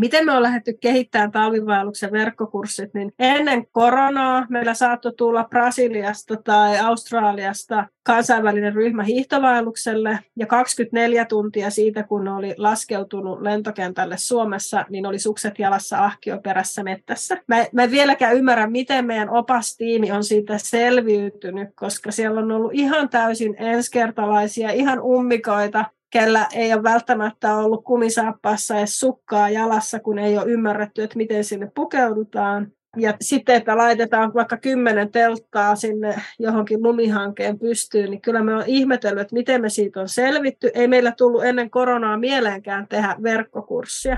[0.00, 6.78] Miten me on lähdetty kehittämään talvivaelluksen verkkokurssit, niin ennen koronaa meillä saattoi tulla Brasiliasta tai
[6.78, 15.18] Australiasta kansainvälinen ryhmä hiihtovaellukselle, ja 24 tuntia siitä, kun oli laskeutunut lentokentälle Suomessa, niin oli
[15.18, 17.38] sukset jalassa ahkioperässä mettässä.
[17.46, 22.74] Mä, mä en vieläkään ymmärrä, miten meidän opastiimi on siitä selviytynyt, koska siellä on ollut
[22.74, 30.18] ihan täysin ensikertalaisia, ihan ummikoita, kellä ei ole välttämättä ollut kumisaappaassa edes sukkaa jalassa, kun
[30.18, 32.66] ei ole ymmärretty, että miten sinne pukeudutaan.
[32.96, 38.64] Ja sitten, että laitetaan vaikka kymmenen telttaa sinne johonkin lumihankeen pystyyn, niin kyllä me on
[38.66, 40.70] ihmetellyt, että miten me siitä on selvitty.
[40.74, 44.16] Ei meillä tullut ennen koronaa mieleenkään tehdä verkkokurssia.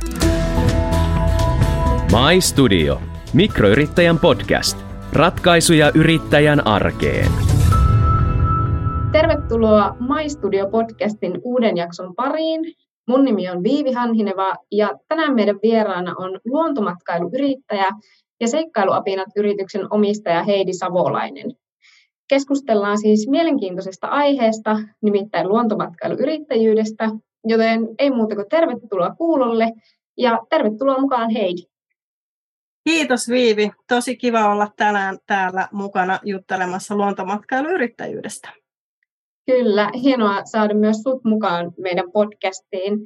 [2.12, 3.00] My Studio.
[3.32, 4.78] Mikroyrittäjän podcast.
[5.12, 7.61] Ratkaisuja yrittäjän arkeen.
[9.12, 12.60] Tervetuloa My Studio-podcastin uuden jakson pariin.
[13.08, 17.86] Mun nimi on Viivi Hanhineva ja tänään meidän vieraana on luontomatkailuyrittäjä
[18.40, 21.52] ja seikkailuapinat-yrityksen omistaja Heidi Savolainen.
[22.28, 27.10] Keskustellaan siis mielenkiintoisesta aiheesta, nimittäin luontomatkailuyrittäjyydestä,
[27.44, 29.72] joten ei muuta kuin tervetuloa kuulolle
[30.18, 31.62] ja tervetuloa mukaan Heidi.
[32.88, 33.70] Kiitos Viivi.
[33.88, 38.61] Tosi kiva olla tänään täällä mukana juttelemassa luontomatkailuyrittäjyydestä.
[39.46, 42.98] Kyllä, hienoa saada myös sut mukaan meidän podcastiin.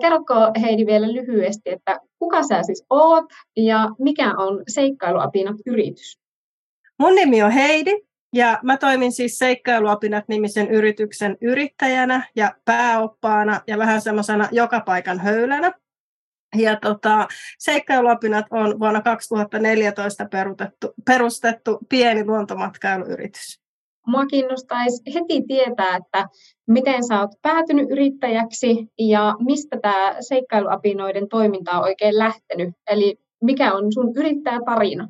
[0.00, 3.24] Kerrotko Heidi vielä lyhyesti, että kuka sä siis oot
[3.56, 6.18] ja mikä on Seikkailuapinat yritys?
[6.98, 7.90] Mun nimi on Heidi
[8.32, 15.72] ja mä toimin siis Seikkailuapinat-nimisen yrityksen yrittäjänä ja pääoppaana ja vähän semmoisena joka paikan höylänä.
[16.56, 23.65] Ja tota, Seikkailuapinat on vuonna 2014 perustettu, perustettu pieni luontomatkailuyritys.
[24.06, 26.28] Mua kiinnostaisi heti tietää, että
[26.66, 32.74] miten sä oot päätynyt yrittäjäksi ja mistä tämä seikkailuapinoiden toiminta on oikein lähtenyt.
[32.90, 35.08] Eli mikä on sun yrittäjätarina?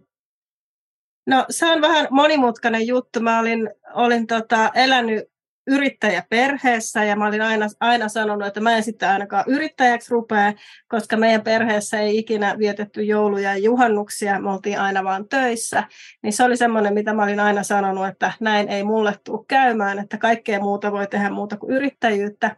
[1.27, 3.21] No se on vähän monimutkainen juttu.
[3.21, 5.25] Mä olin, olin tota, elänyt
[5.67, 10.53] yrittäjäperheessä ja mä olin aina, aina sanonut, että mä en sitten ainakaan yrittäjäksi rupea,
[10.89, 15.85] koska meidän perheessä ei ikinä vietetty jouluja ja juhannuksia, me oltiin aina vaan töissä.
[16.23, 19.99] Niin se oli semmoinen, mitä mä olin aina sanonut, että näin ei mulle tule käymään,
[19.99, 22.57] että kaikkea muuta voi tehdä muuta kuin yrittäjyyttä.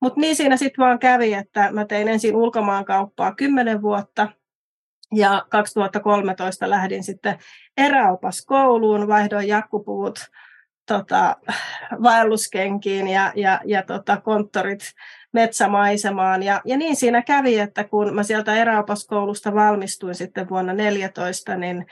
[0.00, 4.28] Mutta niin siinä sitten vaan kävi, että mä tein ensin ulkomaankauppaa kymmenen vuotta,
[5.14, 7.38] ja 2013 lähdin sitten
[7.76, 10.18] eräopaskouluun, vaihdoin jakkupuvut
[10.88, 11.36] tota,
[12.02, 14.80] vaelluskenkiin ja, ja, ja tota, konttorit
[15.32, 16.42] metsämaisemaan.
[16.42, 21.86] Ja, ja niin siinä kävi, että kun mä sieltä eräopaskoulusta valmistuin sitten vuonna 2014, niin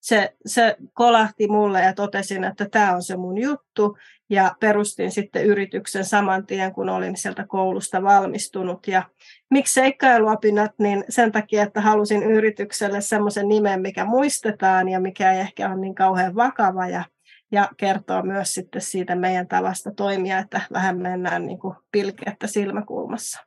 [0.00, 3.96] se, se kolahti mulle ja totesin, että tämä on se mun juttu.
[4.30, 8.86] Ja perustin sitten yrityksen saman tien, kun olin sieltä koulusta valmistunut.
[8.86, 9.02] Ja
[9.50, 15.40] miksi seikkailuopinat, niin sen takia, että halusin yritykselle semmoisen nimen, mikä muistetaan ja mikä ei
[15.40, 16.88] ehkä ole niin kauhean vakava.
[16.88, 17.04] Ja
[17.52, 23.40] ja kertoo myös sitten siitä meidän tavasta toimia, että vähän mennään niin kuin pilkettä silmäkulmassa.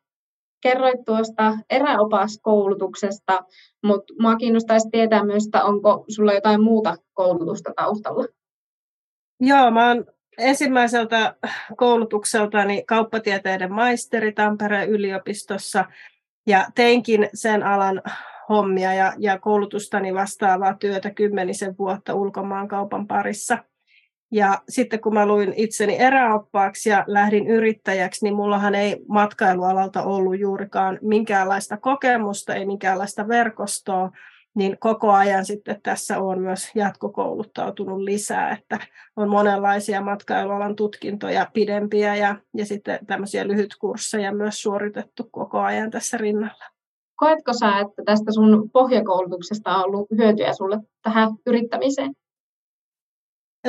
[0.61, 3.39] Kerroit tuosta eräopaskoulutuksesta,
[3.83, 8.25] mutta minua kiinnostaisi tietää myös, että onko sulla jotain muuta koulutusta taustalla?
[9.39, 10.05] Joo, mä oon
[10.37, 11.35] ensimmäiseltä
[11.77, 15.85] koulutukseltani kauppatieteiden maisteri Tampereen yliopistossa
[16.47, 18.01] ja teinkin sen alan
[18.49, 23.57] hommia ja, ja koulutustani vastaavaa työtä kymmenisen vuotta ulkomaankaupan parissa–
[24.31, 30.39] ja sitten kun mä luin itseni eräoppaaksi ja lähdin yrittäjäksi, niin mullahan ei matkailualalta ollut
[30.39, 34.11] juurikaan minkäänlaista kokemusta, ei minkäänlaista verkostoa,
[34.55, 38.79] niin koko ajan sitten tässä on myös jatkokouluttautunut lisää, että
[39.15, 46.17] on monenlaisia matkailualan tutkintoja pidempiä ja, ja sitten tämmöisiä lyhytkursseja myös suoritettu koko ajan tässä
[46.17, 46.63] rinnalla.
[47.15, 52.13] Koetko sä, että tästä sun pohjakoulutuksesta on ollut hyötyä sulle tähän yrittämiseen?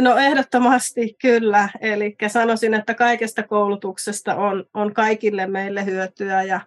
[0.00, 1.68] No ehdottomasti kyllä.
[1.80, 6.60] Eli sanoisin, että kaikesta koulutuksesta on, on kaikille meille hyötyä ja,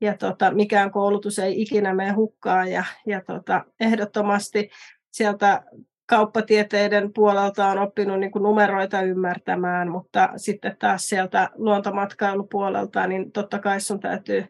[0.00, 2.70] ja tota, mikään koulutus ei ikinä mene hukkaan.
[2.70, 4.70] Ja, ja tota, ehdottomasti
[5.10, 5.62] sieltä
[6.06, 13.80] kauppatieteiden puolelta on oppinut niin numeroita ymmärtämään, mutta sitten taas sieltä luontomatkailupuolelta, niin totta kai
[13.80, 14.44] sun täytyy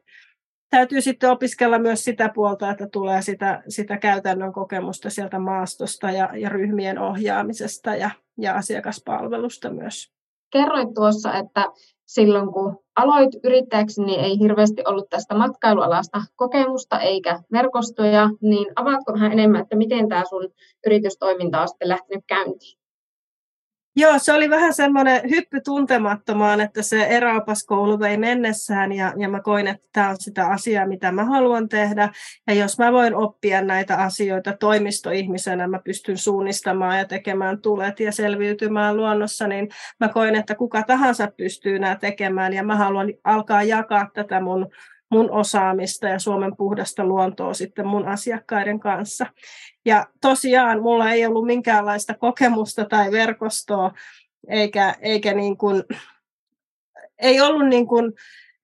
[0.71, 6.31] täytyy sitten opiskella myös sitä puolta, että tulee sitä, sitä käytännön kokemusta sieltä maastosta ja,
[6.37, 10.13] ja ryhmien ohjaamisesta ja, ja asiakaspalvelusta myös.
[10.53, 11.65] Kerroit tuossa, että
[12.07, 19.13] silloin kun aloit yrittäjäksi, niin ei hirveästi ollut tästä matkailualasta kokemusta eikä verkostoja, niin avaatko
[19.13, 20.49] vähän enemmän, että miten tämä sun
[20.87, 22.78] yritystoiminta on sitten lähtenyt käyntiin?
[24.01, 29.41] Joo, se oli vähän semmoinen hyppy tuntemattomaan, että se eräopaskoulu vei mennessään ja, ja mä
[29.41, 32.13] koin, että tämä on sitä asiaa, mitä mä haluan tehdä.
[32.47, 38.13] Ja jos mä voin oppia näitä asioita toimistoihmisenä, mä pystyn suunnistamaan ja tekemään tulet ja
[38.13, 39.69] selviytymään luonnossa, niin
[40.01, 44.69] mä koin, että kuka tahansa pystyy nämä tekemään ja mä haluan alkaa jakaa tätä mun
[45.11, 49.27] mun osaamista ja Suomen puhdasta luontoa sitten mun asiakkaiden kanssa.
[49.85, 53.93] Ja tosiaan mulla ei ollut minkäänlaista kokemusta tai verkostoa,
[54.49, 55.83] eikä, eikä niin kuin,
[57.19, 58.13] ei ollut niin kuin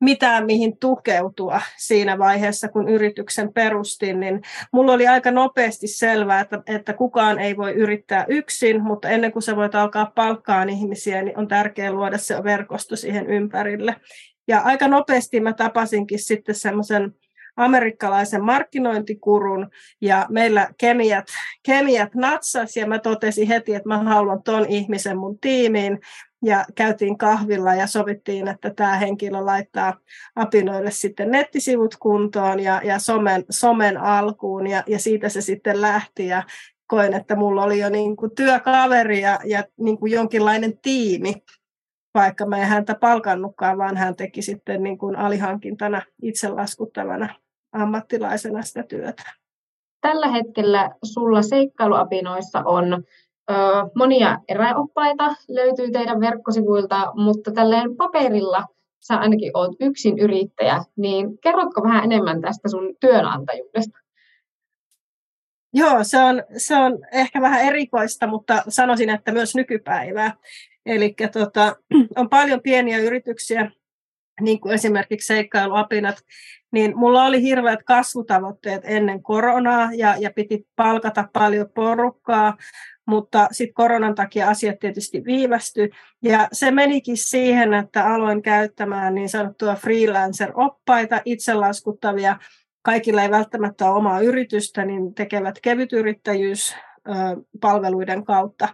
[0.00, 4.43] mitään mihin tukeutua siinä vaiheessa, kun yrityksen perustin, niin
[4.73, 9.43] mulla oli aika nopeasti selvää, että, että kukaan ei voi yrittää yksin, mutta ennen kuin
[9.43, 13.96] sä voit alkaa palkkaan ihmisiä, niin on tärkeää luoda se verkosto siihen ympärille.
[14.49, 17.14] Ja aika nopeasti mä tapasinkin sitten semmoisen
[17.56, 19.70] amerikkalaisen markkinointikurun
[20.00, 21.26] ja meillä kemiat,
[21.62, 26.00] kemiat natsas ja mä totesin heti, että mä haluan ton ihmisen mun tiimiin.
[26.44, 29.96] Ja käytiin kahvilla ja sovittiin, että tämä henkilö laittaa
[30.37, 36.26] apinoille sitten nettisivut kuntoon ja, ja somen, somen alkuun ja, ja siitä se sitten lähti.
[36.26, 36.43] Ja
[36.87, 41.35] koen, että mulla oli jo niin kuin työkaveri ja, ja niin kuin jonkinlainen tiimi
[42.14, 47.34] vaikka mä en häntä palkannutkaan, vaan hän teki sitten niin kuin alihankintana itse laskuttavana
[47.72, 49.22] ammattilaisena sitä työtä.
[50.00, 53.05] Tällä hetkellä sulla seikkailuapinoissa on
[53.50, 53.55] ö,
[53.94, 58.64] monia eräoppaita, löytyy teidän verkkosivuilta, mutta tälleen paperilla
[59.00, 63.99] sä ainakin oot yksin yrittäjä, niin kerrotko vähän enemmän tästä sun työnantajuudesta?
[65.72, 70.32] Joo, se on, se on ehkä vähän erikoista, mutta sanoisin, että myös nykypäivää.
[70.86, 71.76] Eli tota,
[72.16, 73.70] on paljon pieniä yrityksiä,
[74.40, 76.16] niin kuin esimerkiksi seikkailuapinat,
[76.72, 82.56] niin mulla oli hirveät kasvutavoitteet ennen koronaa ja, ja piti palkata paljon porukkaa,
[83.06, 85.90] mutta sitten koronan takia asiat tietysti viivästy.
[86.22, 92.38] Ja se menikin siihen, että aloin käyttämään niin sanottua freelancer-oppaita, itselaskuttavia,
[92.82, 96.76] kaikilla ei välttämättä ole omaa yritystä, niin tekevät kevytyrittäjyys
[97.60, 98.68] palveluiden kautta.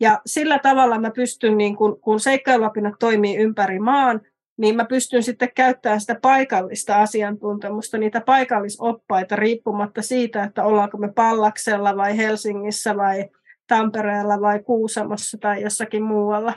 [0.00, 4.20] Ja sillä tavalla mä pystyn, niin kun, kun seikkailuopinnot toimii ympäri maan,
[4.56, 11.12] niin mä pystyn sitten käyttämään sitä paikallista asiantuntemusta, niitä paikallisoppaita riippumatta siitä, että ollaanko me
[11.12, 13.28] Pallaksella vai Helsingissä vai
[13.66, 16.52] Tampereella vai Kuusamossa tai jossakin muualla.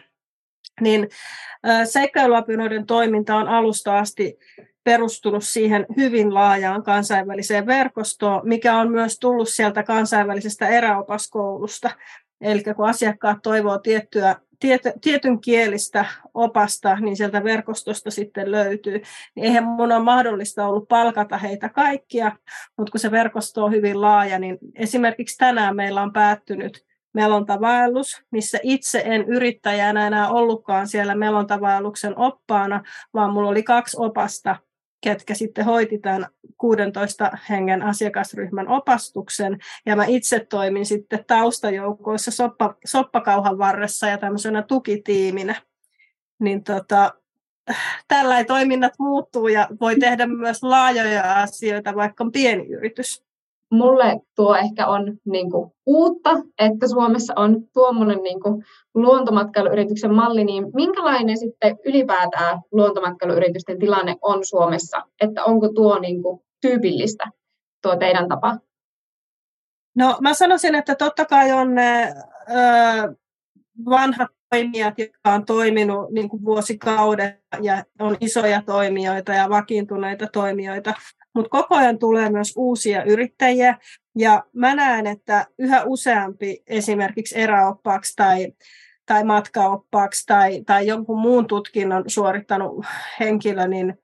[0.82, 1.10] Niin
[1.84, 4.38] seikkailuapinoiden toiminta on alusta asti
[4.84, 11.90] perustunut siihen hyvin laajaan kansainväliseen verkostoon, mikä on myös tullut sieltä kansainvälisestä eräopaskoulusta.
[12.42, 19.02] Eli kun asiakkaat toivoo tiettyä, tiety, tietyn kielistä opasta, niin sieltä verkostosta sitten löytyy.
[19.36, 22.32] Niin eihän mun ole mahdollista ollut palkata heitä kaikkia,
[22.78, 26.87] mutta kun se verkosto on hyvin laaja, niin esimerkiksi tänään meillä on päättynyt
[27.18, 32.84] melontavaellus, missä itse en yrittäjänä enää ollutkaan siellä melontavaelluksen oppaana,
[33.14, 34.56] vaan mulla oli kaksi opasta,
[35.02, 36.28] ketkä sitten hoiti tämän
[36.58, 44.62] 16 hengen asiakasryhmän opastuksen, ja mä itse toimin sitten taustajoukoissa soppa, soppakauhan varressa ja tämmöisenä
[44.62, 45.56] tukitiiminä.
[46.40, 47.14] Niin tota,
[48.08, 53.27] tällä toiminnat muuttuu ja voi tehdä myös laajoja asioita, vaikka on pieni yritys
[53.72, 56.30] mulle tuo ehkä on niin kuin, uutta,
[56.60, 58.66] että Suomessa on tuommoinen niin kuin,
[58.96, 66.40] luontomatkailuyrityksen malli, niin minkälainen sitten ylipäätään luontomatkailuyritysten tilanne on Suomessa, että onko tuo niin kuin,
[66.62, 67.26] tyypillistä,
[67.82, 68.58] tuo teidän tapa?
[69.96, 72.14] No mä sanoisin, että totta kai on ne
[72.50, 73.16] ö,
[73.86, 80.94] vanhat toimijat, jotka on toiminut niin kuin vuosikauden ja on isoja toimijoita ja vakiintuneita toimijoita,
[81.38, 83.78] mutta koko ajan tulee myös uusia yrittäjiä,
[84.16, 88.54] ja mä näen, että yhä useampi esimerkiksi eräoppaaksi tai,
[89.06, 92.86] tai matkaoppaaksi tai, tai jonkun muun tutkinnon suorittanut
[93.20, 94.00] henkilö, niin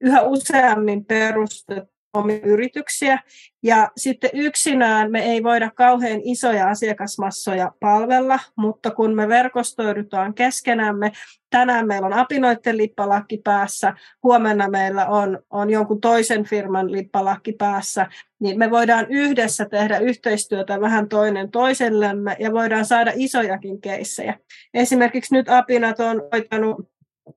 [0.00, 3.18] yhä useammin perustet, omia yrityksiä.
[3.62, 11.12] Ja sitten yksinään me ei voida kauhean isoja asiakasmassoja palvella, mutta kun me verkostoidutaan keskenämme,
[11.50, 18.06] tänään meillä on apinoiden lippalakki päässä, huomenna meillä on, on jonkun toisen firman lippalakki päässä,
[18.40, 24.38] niin me voidaan yhdessä tehdä yhteistyötä vähän toinen toisellemme ja voidaan saada isojakin keissejä.
[24.74, 26.92] Esimerkiksi nyt apinat on hoitanut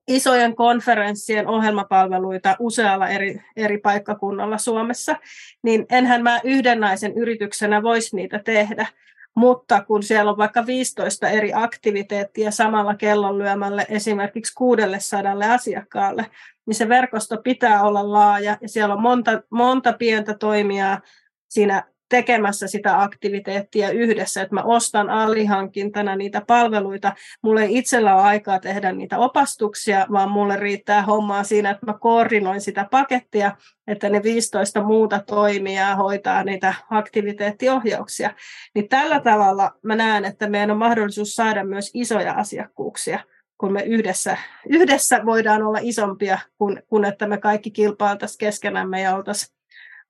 [0.08, 5.16] isojen konferenssien ohjelmapalveluita usealla eri, eri paikkakunnalla Suomessa,
[5.62, 8.86] niin enhän mä yhden naisen yrityksenä voisi niitä tehdä.
[9.34, 16.26] Mutta kun siellä on vaikka 15 eri aktiviteettia samalla kellonlyömälle esimerkiksi 600 asiakkaalle,
[16.66, 21.00] niin se verkosto pitää olla laaja ja siellä on monta, monta pientä toimijaa
[21.48, 27.12] siinä tekemässä sitä aktiviteettia yhdessä, että mä ostan alihankintana niitä palveluita.
[27.42, 31.98] Mulle ei itsellä ole aikaa tehdä niitä opastuksia, vaan mulle riittää hommaa siinä, että mä
[31.98, 38.30] koordinoin sitä pakettia, että ne 15 muuta toimijaa hoitaa niitä aktiviteettiohjauksia.
[38.74, 43.18] Niin tällä tavalla mä näen, että meidän on mahdollisuus saada myös isoja asiakkuuksia
[43.58, 44.36] kun me yhdessä,
[44.68, 49.55] yhdessä voidaan olla isompia, kun, kun että me kaikki kilpailtaisiin keskenämme ja oltaisiin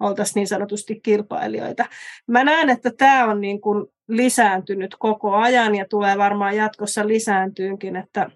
[0.01, 1.85] oltaisiin niin sanotusti kilpailijoita.
[2.27, 7.97] Mä näen, että tämä on niin kuin lisääntynyt koko ajan ja tulee varmaan jatkossa lisääntyynkin,
[7.97, 8.31] että,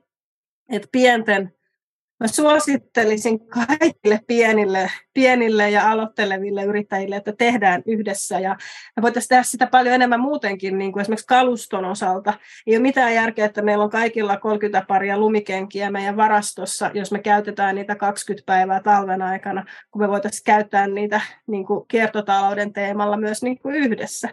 [0.69, 1.52] että pienten
[2.21, 8.41] Mä suosittelisin kaikille pienille, pienille ja aloitteleville yrittäjille, että tehdään yhdessä.
[8.41, 8.57] Ja
[8.97, 12.35] me voitaisiin tehdä sitä paljon enemmän muutenkin, niin kuin esimerkiksi kaluston osalta.
[12.67, 17.19] Ei ole mitään järkeä, että meillä on kaikilla 30 paria lumikenkiä meidän varastossa, jos me
[17.19, 23.17] käytetään niitä 20 päivää talven aikana, kun me voitaisiin käyttää niitä niin kuin kiertotalouden teemalla
[23.17, 24.29] myös niin kuin yhdessä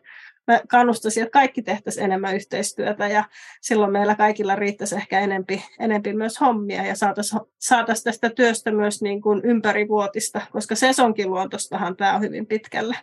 [0.48, 3.24] mä kannustaisin, että kaikki tehtäisiin enemmän yhteistyötä ja
[3.62, 9.02] silloin meillä kaikilla riittäisi ehkä enempi, enempi myös hommia ja saataisiin saatais tästä työstä myös
[9.02, 12.96] niin kuin ympärivuotista, koska sesonkiluontostahan tämä on hyvin pitkälle.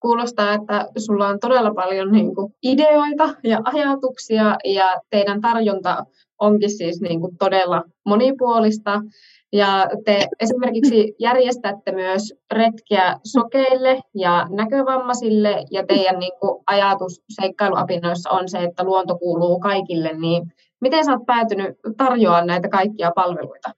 [0.00, 6.04] Kuulostaa, että sulla on todella paljon niin kuin ideoita ja ajatuksia ja teidän tarjonta
[6.40, 9.00] onkin siis niin kuin todella monipuolista
[9.54, 18.30] ja te esimerkiksi järjestätte myös retkiä sokeille ja näkövammaisille, ja teidän niin kuin, ajatus seikkailuapinnoissa
[18.30, 23.70] on se, että luonto kuuluu kaikille, niin miten sä oot päätynyt tarjoamaan näitä kaikkia palveluita?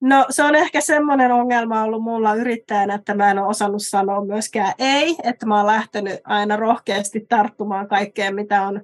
[0.00, 4.24] No se on ehkä semmoinen ongelma ollut mulla yrittäjänä, että mä en ole osannut sanoa
[4.24, 8.80] myöskään ei, että mä oon lähtenyt aina rohkeasti tarttumaan kaikkeen, mitä on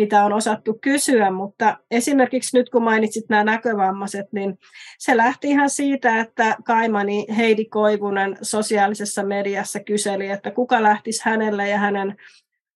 [0.00, 4.58] mitä on osattu kysyä, mutta esimerkiksi nyt kun mainitsit nämä näkövammaiset, niin
[4.98, 11.68] se lähti ihan siitä, että Kaimani Heidi Koivunen sosiaalisessa mediassa kyseli, että kuka lähtisi hänelle
[11.68, 12.16] ja hänen,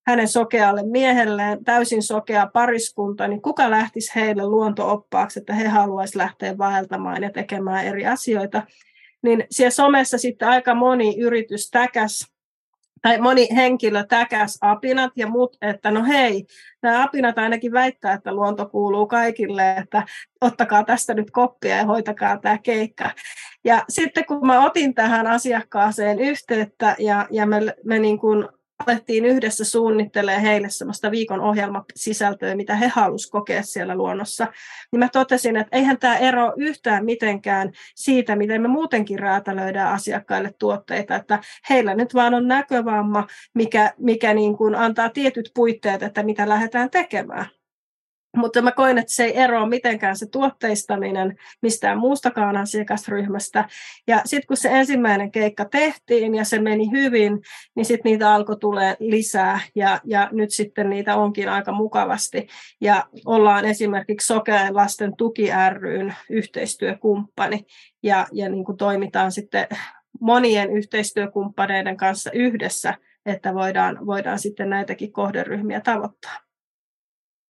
[0.07, 6.59] hänen sokealle miehelleen, täysin sokea pariskunta, niin kuka lähtisi heille luontooppaaksi, että he haluaisivat lähteä
[6.59, 8.63] vaeltamaan ja tekemään eri asioita.
[9.23, 12.34] Niin siellä somessa sitten aika moni yritys täkäs
[13.05, 16.47] tai moni henkilö täkäs apinat ja muut, että no hei,
[16.83, 20.03] nämä apinat ainakin väittää, että luonto kuuluu kaikille, että
[20.41, 23.11] ottakaa tästä nyt koppia ja hoitakaa tämä keikka.
[23.65, 28.49] Ja sitten kun mä otin tähän asiakkaaseen yhteyttä ja, ja me, me niin kuin
[28.87, 34.47] alettiin yhdessä suunnittelemaan heille sellaista viikon ohjelmasisältöä, mitä he halusivat kokea siellä luonnossa,
[34.93, 40.55] niin mä totesin, että eihän tämä ero yhtään mitenkään siitä, miten me muutenkin räätälöidään asiakkaille
[40.59, 41.39] tuotteita, että
[41.71, 46.91] heillä nyt vaan on näkövamma, mikä, mikä niin kuin antaa tietyt puitteet, että mitä lähdetään
[46.91, 47.47] tekemään.
[48.37, 53.69] Mutta mä koin, että se ei eroa mitenkään se tuotteistaminen mistään muustakaan asiakasryhmästä.
[54.07, 57.41] Ja sitten kun se ensimmäinen keikka tehtiin ja se meni hyvin,
[57.77, 62.47] niin sitten niitä alkoi tulee lisää ja, ja nyt sitten niitä onkin aika mukavasti.
[62.81, 65.49] Ja ollaan esimerkiksi Sokean lasten tuki
[65.79, 67.65] ryn yhteistyökumppani
[68.03, 69.67] ja, ja niin kuin toimitaan sitten
[70.21, 72.95] monien yhteistyökumppaneiden kanssa yhdessä,
[73.27, 76.44] että voidaan, voidaan sitten näitäkin kohderyhmiä tavoittaa.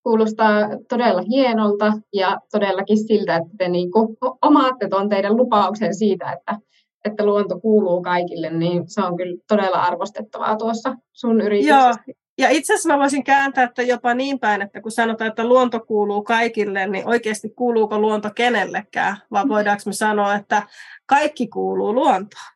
[0.04, 6.32] Kuulostaa todella hienolta ja todellakin siltä, että te niin kuin omaatte tuon teidän lupauksen siitä,
[6.32, 6.58] että,
[7.04, 12.02] että luonto kuuluu kaikille, niin se on kyllä todella arvostettavaa tuossa sun yrityksessä.
[12.06, 15.44] Joo, ja itse asiassa mä voisin kääntää että jopa niin päin, että kun sanotaan, että
[15.44, 20.62] luonto kuuluu kaikille, niin oikeasti kuuluuko luonto kenellekään, vaan voidaanko me sanoa, että
[21.06, 22.53] kaikki kuuluu luontoon.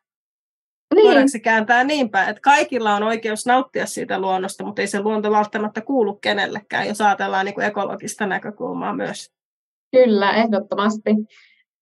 [0.95, 1.05] Niin.
[1.05, 5.01] Voidaanko se kääntää niin päin, että kaikilla on oikeus nauttia siitä luonnosta, mutta ei se
[5.01, 9.31] luonto välttämättä kuulu kenellekään, jos ajatellaan niin kuin ekologista näkökulmaa myös.
[9.91, 11.15] Kyllä, ehdottomasti.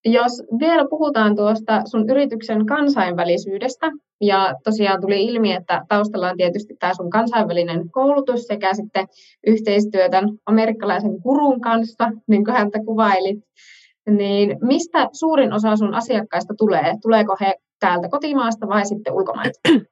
[0.05, 6.75] Jos vielä puhutaan tuosta sun yrityksen kansainvälisyydestä, ja tosiaan tuli ilmi, että taustalla on tietysti
[6.79, 9.07] tämä sun kansainvälinen koulutus sekä sitten
[9.47, 13.39] yhteistyö tämän amerikkalaisen kurun kanssa, niin kuin häntä kuvailit,
[14.09, 16.95] niin mistä suurin osa sun asiakkaista tulee?
[17.01, 19.59] Tuleeko he täältä kotimaasta vai sitten ulkomailta?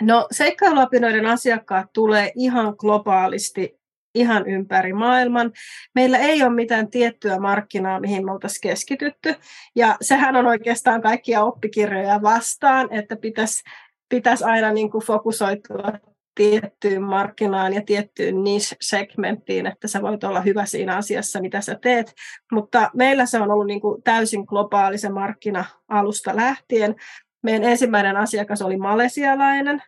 [0.00, 3.80] No seikkailuapinoiden asiakkaat tulee ihan globaalisti
[4.14, 5.52] ihan ympäri maailman.
[5.94, 9.34] Meillä ei ole mitään tiettyä markkinaa, mihin me oltaisiin keskitytty.
[9.74, 13.62] Ja sehän on oikeastaan kaikkia oppikirjoja vastaan, että pitäisi,
[14.08, 15.92] pitäisi aina niin kuin fokusoitua
[16.34, 22.14] tiettyyn markkinaan ja tiettyyn niche-segmenttiin, että sä voit olla hyvä siinä asiassa, mitä sä teet.
[22.52, 26.94] Mutta meillä se on ollut niin kuin täysin globaali se markkina alusta lähtien.
[27.42, 29.82] Meidän ensimmäinen asiakas oli malesialainen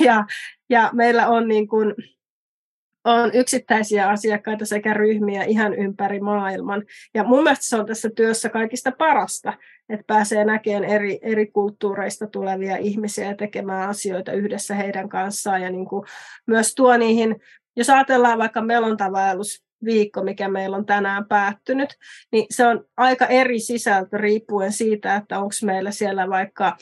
[0.00, 0.24] ja,
[0.70, 1.94] ja meillä on, niin kuin,
[3.04, 6.82] on yksittäisiä asiakkaita sekä ryhmiä ihan ympäri maailman.
[7.14, 9.52] Ja mun mielestä se on tässä työssä kaikista parasta,
[9.88, 15.70] että pääsee näkemään eri, eri kulttuureista tulevia ihmisiä ja tekemään asioita yhdessä heidän kanssaan ja
[15.70, 16.04] niin kuin
[16.46, 17.36] myös tuo niihin,
[17.76, 21.96] jos ajatellaan vaikka melontavaellus viikko, mikä meillä on tänään päättynyt,
[22.32, 26.76] niin se on aika eri sisältö riippuen siitä, että onko meillä siellä vaikka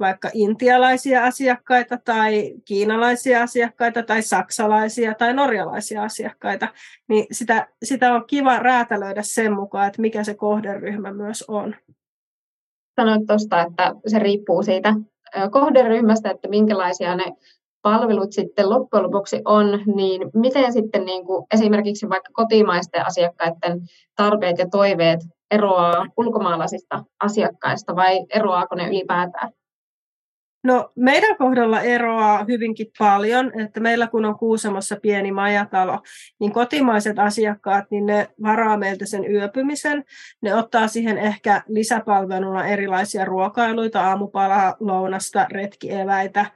[0.00, 6.68] vaikka intialaisia asiakkaita tai kiinalaisia asiakkaita tai saksalaisia tai norjalaisia asiakkaita,
[7.08, 11.76] niin sitä, sitä on kiva räätälöidä sen mukaan, että mikä se kohderyhmä myös on.
[12.96, 14.94] Sanoit tuosta, että se riippuu siitä
[15.50, 17.32] kohderyhmästä, että minkälaisia ne
[17.82, 23.80] palvelut sitten loppujen lopuksi on, niin miten sitten niin kuin esimerkiksi vaikka kotimaisten asiakkaiden
[24.16, 29.52] tarpeet ja toiveet eroaa ulkomaalaisista asiakkaista vai eroaako ne ylipäätään?
[30.64, 35.98] No meidän kohdalla eroaa hyvinkin paljon, että meillä kun on Kuusamossa pieni majatalo,
[36.40, 40.04] niin kotimaiset asiakkaat, niin ne varaa meiltä sen yöpymisen.
[40.42, 46.46] Ne ottaa siihen ehkä lisäpalveluna erilaisia ruokailuita, aamupalaa, lounasta, retkieväitä,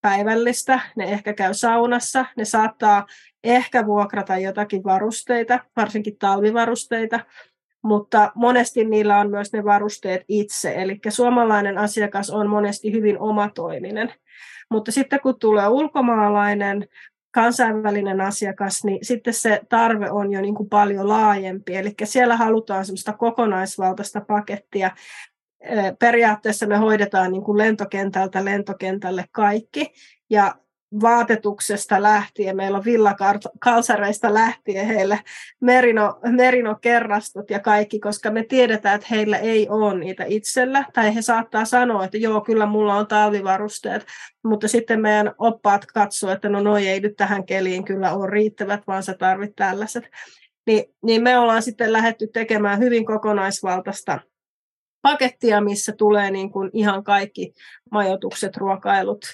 [0.00, 0.80] päivällistä.
[0.96, 3.06] Ne ehkä käy saunassa, ne saattaa
[3.44, 7.20] ehkä vuokrata jotakin varusteita, varsinkin talvivarusteita,
[7.86, 10.74] mutta monesti niillä on myös ne varusteet itse.
[10.76, 14.12] Eli suomalainen asiakas on monesti hyvin omatoiminen.
[14.70, 16.88] Mutta sitten kun tulee ulkomaalainen,
[17.30, 21.76] kansainvälinen asiakas, niin sitten se tarve on jo niin kuin paljon laajempi.
[21.76, 24.90] Eli siellä halutaan semmoista kokonaisvaltaista pakettia.
[25.98, 29.92] Periaatteessa me hoidetaan niin kuin lentokentältä lentokentälle kaikki.
[30.30, 30.54] Ja
[31.02, 35.20] vaatetuksesta lähtien, meillä on villakalsareista lähtien heille
[35.60, 41.22] merino, merinokerrastot ja kaikki, koska me tiedetään, että heillä ei ole niitä itsellä, tai he
[41.22, 44.06] saattaa sanoa, että joo, kyllä mulla on talvivarusteet,
[44.44, 48.80] mutta sitten meidän oppaat katsoo, että no noi ei nyt tähän keliin kyllä ole riittävät,
[48.86, 50.04] vaan sä tarvit tällaiset.
[50.66, 54.20] Niin, niin me ollaan sitten lähetty tekemään hyvin kokonaisvaltaista
[55.02, 57.52] pakettia, missä tulee niin kuin ihan kaikki
[57.90, 59.24] majoitukset, ruokailut,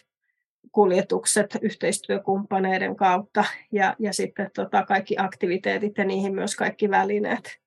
[0.73, 7.59] kuljetukset yhteistyökumppaneiden kautta ja, ja sitten tota kaikki aktiviteetit ja niihin myös kaikki välineet.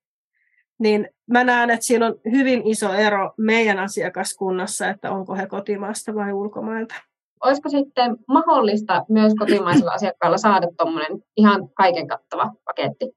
[0.80, 6.16] Niin mä näen, että siinä on hyvin iso ero meidän asiakaskunnassa, että onko he kotimaasta
[6.16, 6.96] vai ulkomailta.
[7.44, 13.12] Olisiko sitten mahdollista myös kotimaisella asiakkaalla saada tuommoinen ihan kaiken kattava paketti?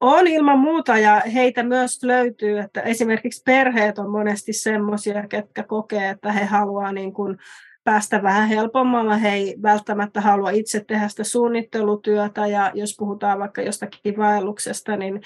[0.00, 6.10] On ilman muuta ja heitä myös löytyy, että esimerkiksi perheet on monesti semmoisia, ketkä kokee,
[6.10, 7.38] että he haluaa niin kuin
[7.84, 9.16] päästä vähän helpommalla.
[9.16, 15.20] He ei välttämättä halua itse tehdä sitä suunnittelutyötä ja jos puhutaan vaikka jostakin vaelluksesta, niin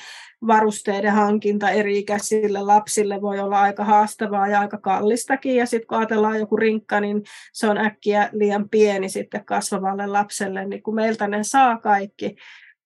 [0.46, 5.56] varusteiden hankinta eri-ikäisille lapsille voi olla aika haastavaa ja aika kallistakin.
[5.56, 10.64] Ja sitten kun ajatellaan joku rinkka, niin se on äkkiä liian pieni sitten kasvavalle lapselle,
[10.64, 12.36] niin kun meiltä ne saa kaikki,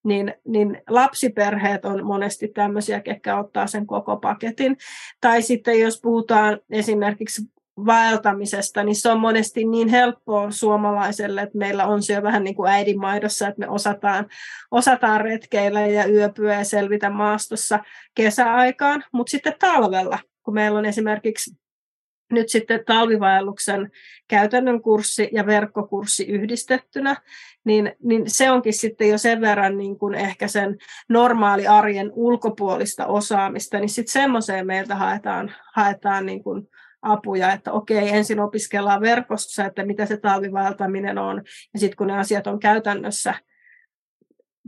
[0.03, 4.77] niin, niin lapsiperheet on monesti tämmöisiä, ketkä ottaa sen koko paketin.
[5.21, 7.41] Tai sitten jos puhutaan esimerkiksi
[7.77, 12.71] vaeltamisesta, niin se on monesti niin helppoa suomalaiselle, että meillä on jo vähän niin kuin
[12.71, 14.25] äidinmaidossa, että me osataan,
[14.71, 17.79] osataan retkeillä ja yöpyä ja selvitä maastossa
[18.15, 21.51] kesäaikaan, mutta sitten talvella, kun meillä on esimerkiksi
[22.31, 23.91] nyt sitten talvivaelluksen
[24.27, 27.15] käytännön kurssi ja verkkokurssi yhdistettynä,
[27.65, 30.77] niin, niin se onkin sitten jo sen verran niin kuin ehkä sen
[31.09, 36.67] normaali arjen ulkopuolista osaamista, niin sitten semmoiseen meiltä haetaan, haetaan niin kuin
[37.03, 41.41] apuja, että okei, ensin opiskellaan verkossa, että mitä se talvivaeltaminen on,
[41.73, 43.33] ja sitten kun ne asiat on käytännössä,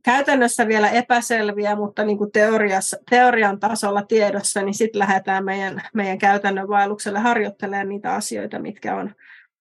[0.04, 6.18] käytännössä vielä epäselviä, mutta niin kuin teoriassa, teorian tasolla tiedossa, niin sitten lähdetään meidän, meidän
[6.18, 9.16] käytännön vaellukselle harjoittelemaan niitä asioita, mitkä on,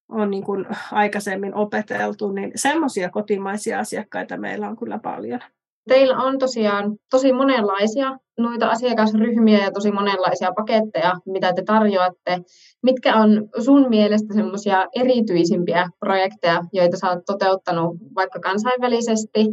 [0.08, 5.40] on niin kuin aikaisemmin opeteltu, niin semmoisia kotimaisia asiakkaita meillä on kyllä paljon.
[5.88, 12.38] Teillä on tosiaan tosi monenlaisia noita asiakasryhmiä ja tosi monenlaisia paketteja, mitä te tarjoatte.
[12.82, 19.46] Mitkä on sun mielestä semmoisia erityisimpiä projekteja, joita sä oot toteuttanut vaikka kansainvälisesti?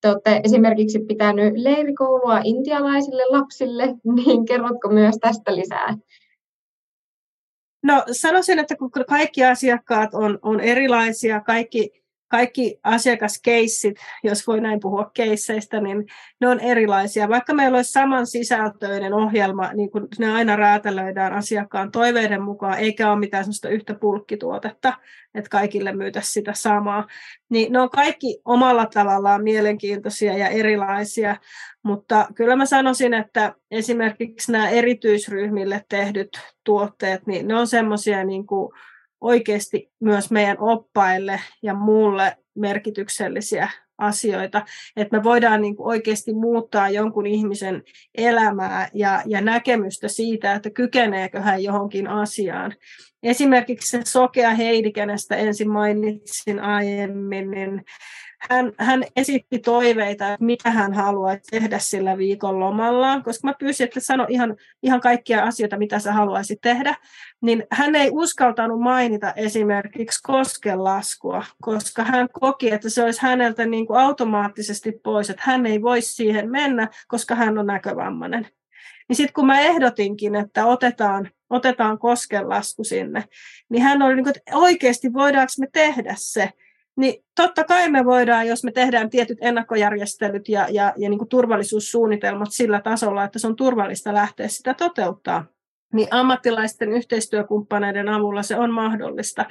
[0.00, 3.86] Te olette esimerkiksi pitänyt leirikoulua intialaisille lapsille,
[4.24, 5.96] niin kerrotko myös tästä lisää?
[7.82, 11.90] No sanoisin, että kun kaikki asiakkaat on, on erilaisia, kaikki
[12.28, 16.06] kaikki asiakaskeissit, jos voi näin puhua keisseistä, niin
[16.40, 17.28] ne on erilaisia.
[17.28, 23.10] Vaikka meillä olisi saman sisältöinen ohjelma, niin kun ne aina räätälöidään asiakkaan toiveiden mukaan, eikä
[23.10, 24.92] ole mitään sellaista yhtä pulkkituotetta,
[25.34, 27.06] että kaikille myytäisiin sitä samaa,
[27.48, 31.36] niin ne on kaikki omalla tavallaan mielenkiintoisia ja erilaisia,
[31.82, 38.46] mutta kyllä mä sanoisin, että esimerkiksi nämä erityisryhmille tehdyt tuotteet, niin ne on semmoisia niin
[38.46, 38.72] kuin
[39.20, 44.64] oikeasti myös meidän oppaille ja muulle merkityksellisiä asioita,
[44.96, 47.82] että me voidaan niin oikeasti muuttaa jonkun ihmisen
[48.18, 52.74] elämää ja, ja näkemystä siitä, että kykeneekö hän johonkin asiaan.
[53.22, 57.84] Esimerkiksi se sokea Heidi, kenestä ensin mainitsin aiemmin, niin
[58.38, 63.84] hän, hän esitti toiveita, että mitä hän haluaisi tehdä sillä viikon lomallaan, koska mä pyysin,
[63.84, 66.96] että sano ihan, ihan kaikkia asioita, mitä sä haluaisit tehdä,
[67.40, 73.86] niin hän ei uskaltanut mainita esimerkiksi koskenlaskua, koska hän koki, että se olisi häneltä niin
[73.86, 78.48] kuin automaattisesti pois, että hän ei voisi siihen mennä, koska hän on näkövammainen.
[79.08, 83.24] Niin sitten kun mä ehdotinkin, että otetaan, otetaan koskenlasku sinne,
[83.70, 86.52] niin hän oli niin kuin, että oikeasti voidaanko me tehdä se,
[86.98, 91.28] niin totta kai me voidaan, jos me tehdään tietyt ennakkojärjestelyt ja, ja, ja niin kuin
[91.28, 95.44] turvallisuussuunnitelmat sillä tasolla, että se on turvallista lähteä sitä toteuttaa,
[95.92, 99.46] niin ammattilaisten yhteistyökumppaneiden avulla se on mahdollista.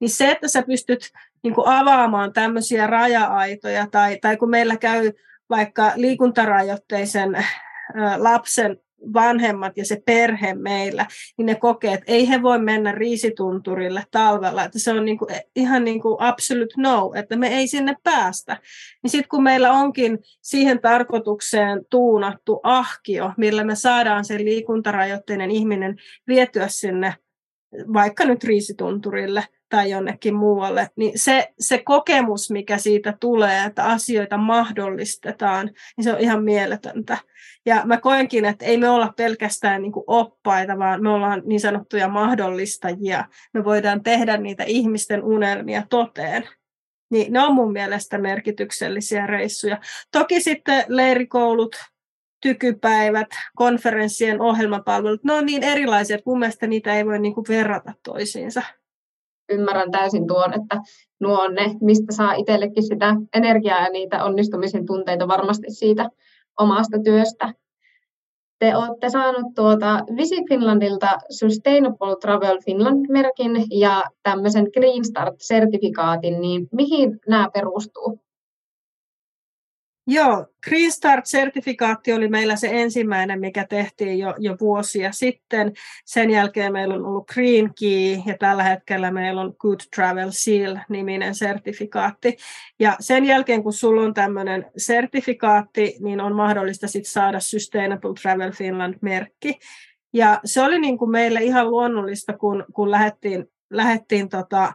[0.00, 1.10] Niin se, että sä pystyt
[1.42, 5.12] niin kuin avaamaan tämmöisiä raja-aitoja, tai, tai kun meillä käy
[5.50, 7.44] vaikka liikuntarajoitteisen
[8.16, 8.76] lapsen
[9.12, 11.06] vanhemmat ja se perhe meillä,
[11.38, 15.30] niin ne kokee, että ei he voi mennä riisitunturille talvella, että se on niin kuin,
[15.56, 18.60] ihan niin kuin absolute no, että me ei sinne päästä.
[19.02, 25.96] Niin sitten kun meillä onkin siihen tarkoitukseen tuunattu ahkio, millä me saadaan sen liikuntarajoitteinen ihminen
[26.28, 27.14] vietyä sinne
[27.92, 34.36] vaikka nyt riisitunturille, tai jonnekin muualle, niin se, se kokemus, mikä siitä tulee, että asioita
[34.36, 37.18] mahdollistetaan, niin se on ihan mieletöntä.
[37.66, 41.60] Ja mä koenkin, että ei me olla pelkästään niin kuin oppaita, vaan me ollaan niin
[41.60, 43.24] sanottuja mahdollistajia.
[43.54, 46.48] Me voidaan tehdä niitä ihmisten unelmia toteen.
[47.10, 49.78] Niin ne on mun mielestä merkityksellisiä reissuja.
[50.12, 51.76] Toki sitten leirikoulut,
[52.42, 57.46] tykypäivät, konferenssien ohjelmapalvelut, ne on niin erilaisia, että mun mielestä niitä ei voi niin kuin
[57.48, 58.62] verrata toisiinsa
[59.52, 60.80] ymmärrän täysin tuon, että
[61.20, 66.10] nuo on ne, mistä saa itsellekin sitä energiaa ja niitä onnistumisen tunteita varmasti siitä
[66.60, 67.52] omasta työstä.
[68.58, 77.20] Te olette saanut tuota Visit Finlandilta Sustainable Travel Finland-merkin ja tämmöisen Green Start-sertifikaatin, niin mihin
[77.28, 78.20] nämä perustuu?
[80.06, 85.72] Joo, Green Start-sertifikaatti oli meillä se ensimmäinen, mikä tehtiin jo, jo vuosia sitten.
[86.04, 91.34] Sen jälkeen meillä on ollut Green Key ja tällä hetkellä meillä on Good Travel Seal-niminen
[91.34, 92.36] sertifikaatti.
[92.80, 98.52] Ja sen jälkeen, kun sulla on tämmöinen sertifikaatti, niin on mahdollista sit saada Sustainable Travel
[98.52, 99.58] Finland-merkki.
[100.12, 104.72] Ja se oli niin kuin meille ihan luonnollista, kun, kun lähdettiin, lähdettiin tota,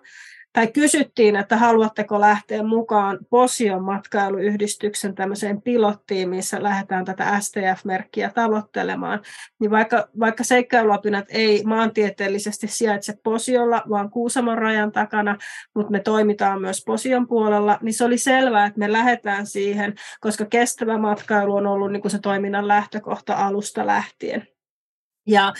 [0.53, 9.19] tai kysyttiin, että haluatteko lähteä mukaan Posion matkailuyhdistyksen tämmöiseen pilottiin, missä lähdetään tätä STF-merkkiä tavoittelemaan,
[9.59, 15.37] niin vaikka, vaikka seikkailuopinat ei maantieteellisesti sijaitse Posiolla, vaan Kuusamon rajan takana,
[15.75, 20.45] mutta me toimitaan myös Posion puolella, niin se oli selvää, että me lähdetään siihen, koska
[20.45, 24.47] kestävä matkailu on ollut niin kuin se toiminnan lähtökohta alusta lähtien.
[25.27, 25.53] Ja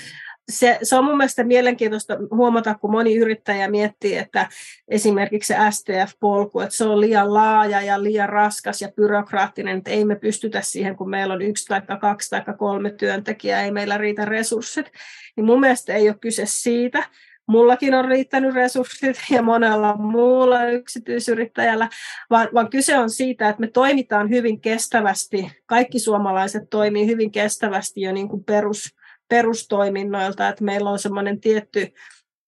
[0.50, 4.50] se, se on mun mielestä mielenkiintoista huomata, kun moni yrittäjä miettii, että
[4.88, 10.06] esimerkiksi se STF-polku, että se on liian laaja ja liian raskas ja byrokraattinen, että ei
[10.06, 14.26] me pystytä siihen, kun meillä on yksi tai kaksi tai kolme työntekijää, ei meillä riitä
[14.26, 14.92] resurssit.
[15.36, 17.04] Niin mun mielestä ei ole kyse siitä,
[17.48, 21.90] mullakin on riittänyt resurssit ja monella muulla yksityisyrittäjällä,
[22.30, 28.02] vaan, vaan kyse on siitä, että me toimitaan hyvin kestävästi, kaikki suomalaiset toimii hyvin kestävästi
[28.02, 28.99] jo niin kuin perus,
[29.30, 31.94] perustoiminnoilta, että meillä on semmoinen tietty,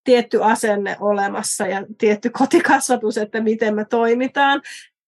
[0.04, 4.62] tietty asenne olemassa ja tietty kotikasvatus, että miten me toimitaan.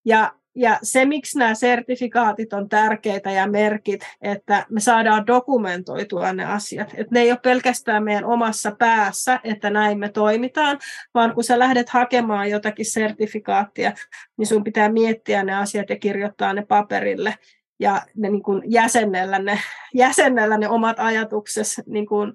[0.05, 6.45] Ja, ja se, miksi nämä sertifikaatit on tärkeitä ja merkit, että me saadaan dokumentoitua ne
[6.45, 6.89] asiat.
[6.89, 10.79] Että ne ei ole pelkästään meidän omassa päässä, että näin me toimitaan,
[11.13, 13.91] vaan kun sä lähdet hakemaan jotakin sertifikaattia,
[14.37, 17.35] niin sun pitää miettiä ne asiat ja kirjoittaa ne paperille
[17.83, 19.59] ja ne niin kuin jäsennellä, ne,
[19.93, 22.33] jäsennellä ne omat ajatuksesi niin kuin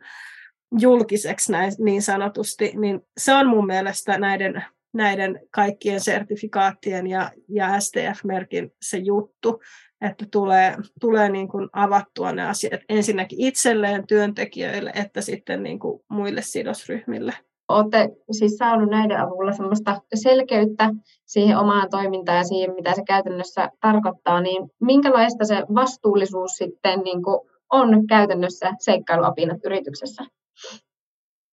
[0.80, 7.80] julkiseksi näin, niin sanotusti, niin se on mun mielestä näiden, näiden kaikkien sertifikaattien ja, ja
[7.80, 9.62] STF-merkin se juttu,
[10.00, 16.02] että tulee, tulee niin kuin avattua ne asiat ensinnäkin itselleen, työntekijöille, että sitten niin kuin
[16.08, 17.34] muille sidosryhmille
[17.68, 20.90] olette siis saanut näiden avulla semmoista selkeyttä
[21.26, 27.22] siihen omaan toimintaan ja siihen, mitä se käytännössä tarkoittaa, niin minkälaista se vastuullisuus sitten niin
[27.22, 27.40] kuin
[27.72, 30.24] on käytännössä seikkailuapinat yrityksessä?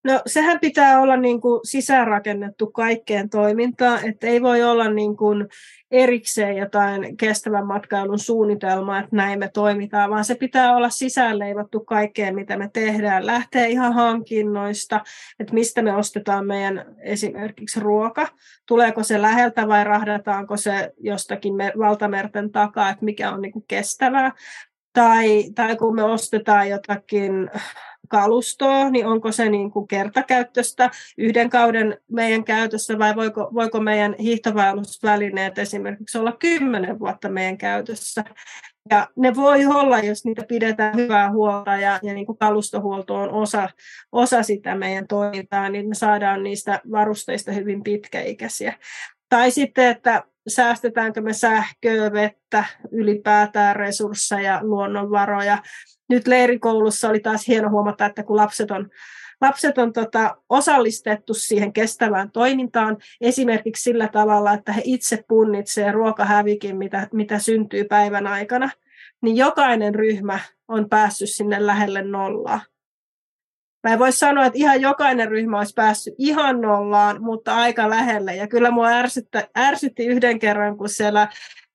[0.05, 5.47] No sehän pitää olla niin kuin sisäänrakennettu kaikkeen toimintaan, että ei voi olla niin kuin
[5.91, 12.35] erikseen jotain kestävän matkailun suunnitelmaa, että näin me toimitaan, vaan se pitää olla sisäänleivottu kaikkeen,
[12.35, 13.25] mitä me tehdään.
[13.25, 15.01] Lähtee ihan hankinnoista,
[15.39, 18.27] että mistä me ostetaan meidän esimerkiksi ruoka,
[18.65, 24.31] tuleeko se läheltä vai rahdataanko se jostakin valtamerten takaa, että mikä on niin kuin kestävää.
[24.95, 27.49] Tai, tai kun me ostetaan jotakin
[28.07, 34.15] kalustoa, niin onko se niin kuin kertakäyttöistä yhden kauden meidän käytössä vai voiko, voiko meidän
[34.19, 38.23] hiihtovaellusvälineet esimerkiksi olla kymmenen vuotta meidän käytössä.
[38.89, 43.29] Ja ne voi olla, jos niitä pidetään hyvää huolta ja, ja niin kuin kalustohuolto on
[43.29, 43.69] osa,
[44.11, 48.73] osa sitä meidän toimintaa, niin me saadaan niistä varusteista hyvin pitkäikäisiä.
[49.29, 55.57] Tai sitten, että säästetäänkö me sähköä, vettä, ylipäätään resursseja, luonnonvaroja.
[56.09, 58.89] Nyt leirikoulussa oli taas hieno huomata, että kun lapset on,
[59.41, 66.77] lapset on tota, osallistettu siihen kestävään toimintaan, esimerkiksi sillä tavalla, että he itse punnitsevat ruokahävikin,
[66.77, 68.69] mitä, mitä syntyy päivän aikana,
[69.21, 72.61] niin jokainen ryhmä on päässyt sinne lähelle nollaa.
[73.85, 78.35] Mä en voi sanoa, että ihan jokainen ryhmä olisi päässyt ihan nollaan, mutta aika lähelle.
[78.35, 81.27] Ja kyllä mua ärsyttä, ärsytti yhden kerran, kun siellä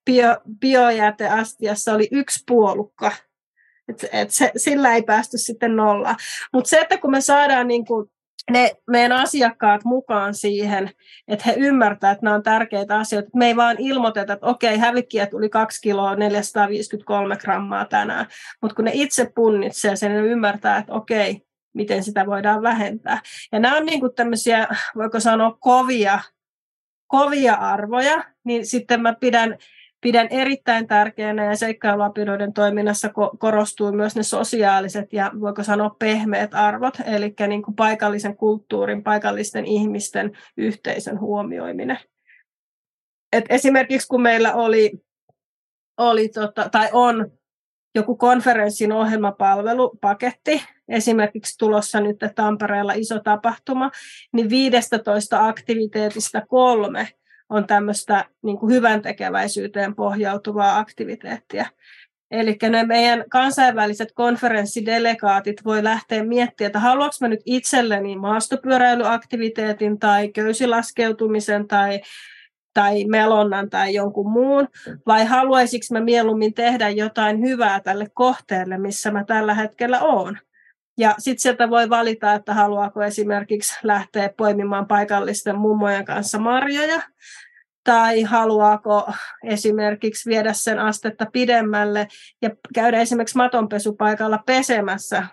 [0.04, 3.12] bio, biojäteastiassa oli yksi puolukka.
[3.88, 6.16] Et, et se, sillä ei päästy sitten nollaan.
[6.52, 8.10] Mutta se, että kun me saadaan niin kuin
[8.50, 10.90] ne meidän asiakkaat mukaan siihen,
[11.28, 13.30] että he ymmärtävät, että nämä on tärkeitä asioita.
[13.36, 18.26] Me ei vaan ilmoiteta, että okei, hävikkiä tuli 2 kiloa 453 grammaa tänään,
[18.62, 23.22] mutta kun ne itse punnitsee sen, ne ymmärtää, että okei, miten sitä voidaan vähentää.
[23.52, 26.20] Ja nämä on niin kuin tämmöisiä, voiko sanoa, kovia,
[27.06, 29.58] kovia arvoja, niin sitten mä pidän,
[30.00, 36.94] pidän erittäin tärkeänä ja seikkailuapidoiden toiminnassa korostuu myös ne sosiaaliset ja voiko sanoa pehmeät arvot,
[37.06, 41.98] eli niin kuin paikallisen kulttuurin, paikallisten ihmisten yhteisön huomioiminen.
[43.32, 44.92] Et esimerkiksi kun meillä oli,
[45.98, 47.39] oli tota, tai on
[47.94, 53.90] joku konferenssin ohjelmapalvelupaketti, esimerkiksi tulossa nyt Tampereella iso tapahtuma,
[54.32, 57.08] niin 15 aktiviteetista kolme
[57.48, 61.66] on tämmöistä niin kuin hyvän tekeväisyyteen pohjautuvaa aktiviteettia.
[62.30, 70.28] Eli ne meidän kansainväliset konferenssidelegaatit voi lähteä miettimään, että haluanko mä nyt itselleni maastopyöräilyaktiviteetin tai
[70.28, 72.00] köysilaskeutumisen tai
[72.74, 74.68] tai melonnan tai jonkun muun,
[75.06, 80.38] vai haluaisinko mä mieluummin tehdä jotain hyvää tälle kohteelle, missä mä tällä hetkellä oon.
[80.98, 87.02] Ja sitten sieltä voi valita, että haluaako esimerkiksi lähteä poimimaan paikallisten mummojen kanssa marjoja,
[87.84, 89.12] tai haluaako
[89.44, 92.08] esimerkiksi viedä sen astetta pidemmälle
[92.42, 95.26] ja käydä esimerkiksi matonpesupaikalla pesemässä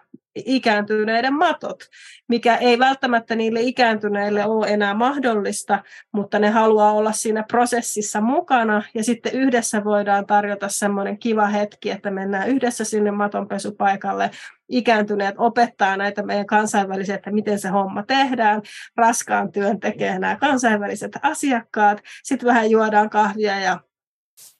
[0.45, 1.83] ikääntyneiden matot,
[2.27, 8.83] mikä ei välttämättä niille ikääntyneille ole enää mahdollista, mutta ne haluaa olla siinä prosessissa mukana.
[8.93, 14.31] Ja sitten yhdessä voidaan tarjota semmoinen kiva hetki, että mennään yhdessä sinne matonpesupaikalle,
[14.69, 18.61] ikääntyneet opettaa näitä meidän kansainvälisiä, että miten se homma tehdään,
[18.95, 23.79] raskaan työn tekee nämä kansainväliset asiakkaat, sitten vähän juodaan kahvia ja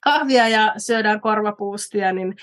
[0.00, 2.34] kahvia ja syödään korvapuustia, niin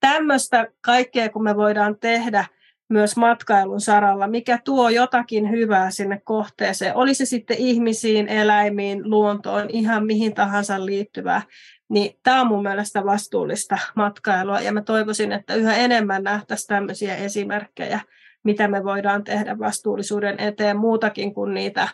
[0.00, 2.44] tämmöistä kaikkea, kun me voidaan tehdä–
[2.90, 6.96] myös matkailun saralla, mikä tuo jotakin hyvää sinne kohteeseen.
[6.96, 11.42] Oli se sitten ihmisiin, eläimiin, luontoon, ihan mihin tahansa liittyvää.
[11.88, 17.16] Niin tämä on mun mielestä vastuullista matkailua ja mä toivoisin, että yhä enemmän nähtäisiin tämmöisiä
[17.16, 18.00] esimerkkejä,
[18.44, 21.88] mitä me voidaan tehdä vastuullisuuden eteen muutakin kuin niitä,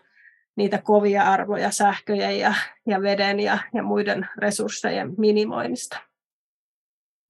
[0.57, 2.55] niitä kovia arvoja, sähköjen ja,
[2.87, 5.99] ja veden ja, ja muiden resurssejen minimoimista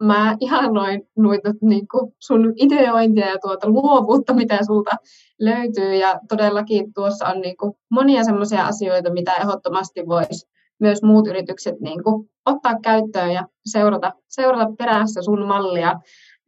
[0.02, 4.96] mä ihannoin noita niin kuin sun ideointia ja tuota luovuutta, mitä sulta
[5.40, 5.94] löytyy.
[5.94, 10.48] Ja todellakin tuossa on niin kuin monia sellaisia asioita, mitä ehdottomasti voisi
[10.80, 16.00] myös muut yritykset niin kuin ottaa käyttöön ja seurata, seurata perässä sun mallia.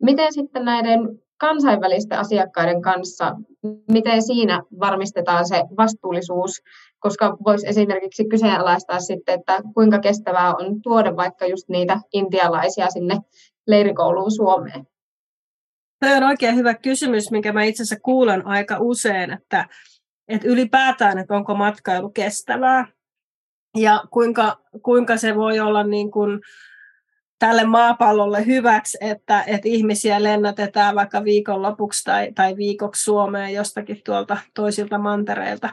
[0.02, 1.00] Miten sitten näiden
[1.40, 3.37] kansainvälisten asiakkaiden kanssa,
[3.90, 6.62] miten siinä varmistetaan se vastuullisuus,
[6.98, 13.18] koska voisi esimerkiksi kyseenalaistaa sitten, että kuinka kestävää on tuoda vaikka just niitä intialaisia sinne
[13.66, 14.87] leirikouluun Suomeen.
[15.98, 19.68] Tämä on oikein hyvä kysymys, minkä mä itse asiassa kuulen aika usein, että,
[20.28, 22.87] että ylipäätään, että onko matkailu kestävää
[23.76, 26.40] ja kuinka, kuinka se voi olla niin kuin,
[27.38, 34.37] tälle maapallolle hyväksi, että, että ihmisiä lennätetään vaikka viikonlopuksi tai, tai viikoksi Suomeen jostakin tuolta
[34.54, 35.70] toisilta mantereilta.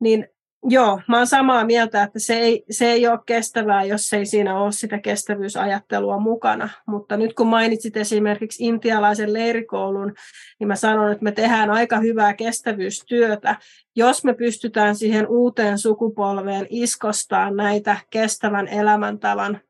[0.00, 0.28] Niin
[0.68, 4.58] Joo, mä oon samaa mieltä, että se ei, se ei ole kestävää, jos ei siinä
[4.58, 6.68] ole sitä kestävyysajattelua mukana.
[6.86, 10.14] Mutta nyt kun mainitsit esimerkiksi intialaisen leirikoulun,
[10.58, 13.56] niin mä sanon, että me tehdään aika hyvää kestävyystyötä,
[13.96, 19.60] jos me pystytään siihen uuteen sukupolveen iskostaan näitä kestävän elämäntavan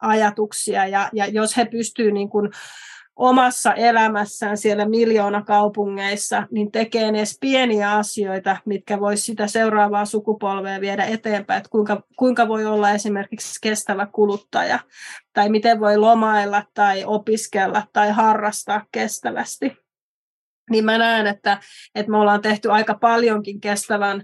[0.00, 2.50] ajatuksia ja, ja jos he pystyvät niin kuin
[3.16, 10.80] omassa elämässään siellä miljoona kaupungeissa, niin tekee edes pieniä asioita, mitkä voisi sitä seuraavaa sukupolvea
[10.80, 14.78] viedä eteenpäin, että kuinka, kuinka voi olla esimerkiksi kestävä kuluttaja,
[15.32, 19.76] tai miten voi lomailla tai opiskella tai harrastaa kestävästi.
[20.70, 21.58] Niin mä näen, että,
[21.94, 24.22] että me ollaan tehty aika paljonkin kestävän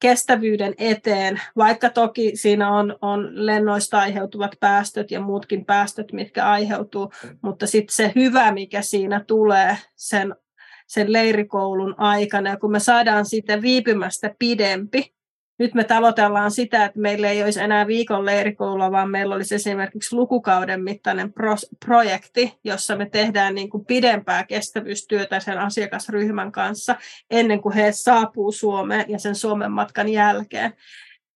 [0.00, 7.12] kestävyyden eteen, vaikka toki siinä on, on lennoista aiheutuvat päästöt ja muutkin päästöt, mitkä aiheutuu,
[7.42, 10.34] mutta sitten se hyvä, mikä siinä tulee sen,
[10.86, 15.15] sen leirikoulun aikana, ja kun me saadaan siitä viipymästä pidempi,
[15.58, 20.16] nyt me tavoitellaan sitä, että meillä ei olisi enää viikon leirikoulua, vaan meillä olisi esimerkiksi
[20.16, 26.96] lukukauden mittainen pro- projekti, jossa me tehdään niin kuin pidempää kestävyystyötä sen asiakasryhmän kanssa
[27.30, 30.72] ennen kuin he saapuu Suomeen ja sen Suomen matkan jälkeen.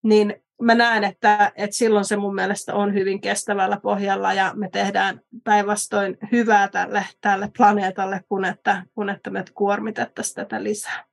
[0.03, 4.69] Niin mä näen, että, että silloin se mun mielestä on hyvin kestävällä pohjalla ja me
[4.69, 11.10] tehdään päinvastoin hyvää tälle, tälle planeetalle, kun että, kun että me kuormitettaisiin tätä lisää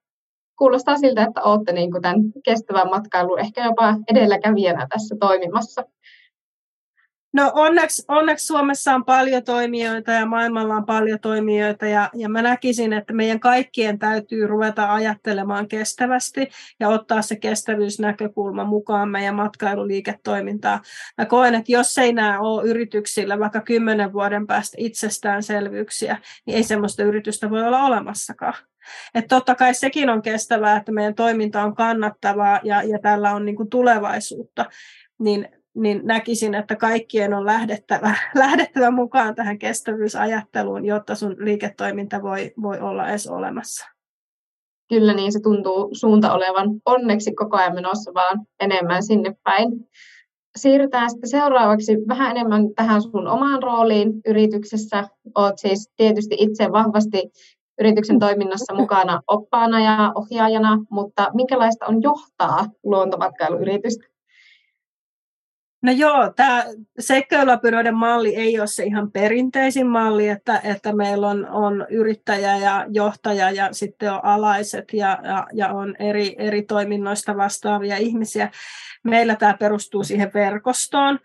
[0.59, 5.85] kuulostaa siltä, että olette niin kuin tämän kestävän matkailun ehkä jopa edelläkävijänä tässä toimimassa.
[7.33, 12.43] No onneksi, onneksi Suomessa on paljon toimijoita ja maailmalla on paljon toimijoita ja, ja mä
[12.43, 16.49] näkisin, että meidän kaikkien täytyy ruveta ajattelemaan kestävästi
[16.81, 20.83] ja ottaa se kestävyysnäkökulma mukaan meidän matkailuliiketoimintaa.
[21.19, 26.63] Mä koen, että jos ei nämä ole yrityksillä vaikka kymmenen vuoden päästä itsestäänselvyyksiä, niin ei
[26.63, 28.55] sellaista yritystä voi olla olemassakaan.
[29.15, 33.45] Että totta kai sekin on kestävää, että meidän toiminta on kannattavaa ja, ja tällä on
[33.45, 34.67] niin kuin tulevaisuutta,
[35.19, 42.53] niin, niin näkisin, että kaikkien on lähdettävä, lähdettävä mukaan tähän kestävyysajatteluun, jotta sun liiketoiminta voi,
[42.63, 43.87] voi olla edes olemassa.
[44.89, 49.69] Kyllä niin, se tuntuu suunta olevan onneksi koko ajan menossa vaan enemmän sinne päin.
[50.57, 55.09] Siirrytään sitten seuraavaksi vähän enemmän tähän sun omaan rooliin yrityksessä.
[55.35, 57.31] Olet siis tietysti itse vahvasti
[57.81, 64.07] yrityksen toiminnassa mukana oppaana ja ohjaajana, mutta minkälaista on johtaa luontomatkailuyritystä?
[65.83, 66.65] No joo, tämä
[66.99, 72.87] seikkailuapinoiden malli ei ole se ihan perinteisin malli, että, että meillä on, on yrittäjä ja
[72.89, 78.51] johtaja ja sitten on alaiset ja, ja, ja on eri, eri toiminnoista vastaavia ihmisiä.
[79.05, 81.19] Meillä tämä perustuu siihen verkostoon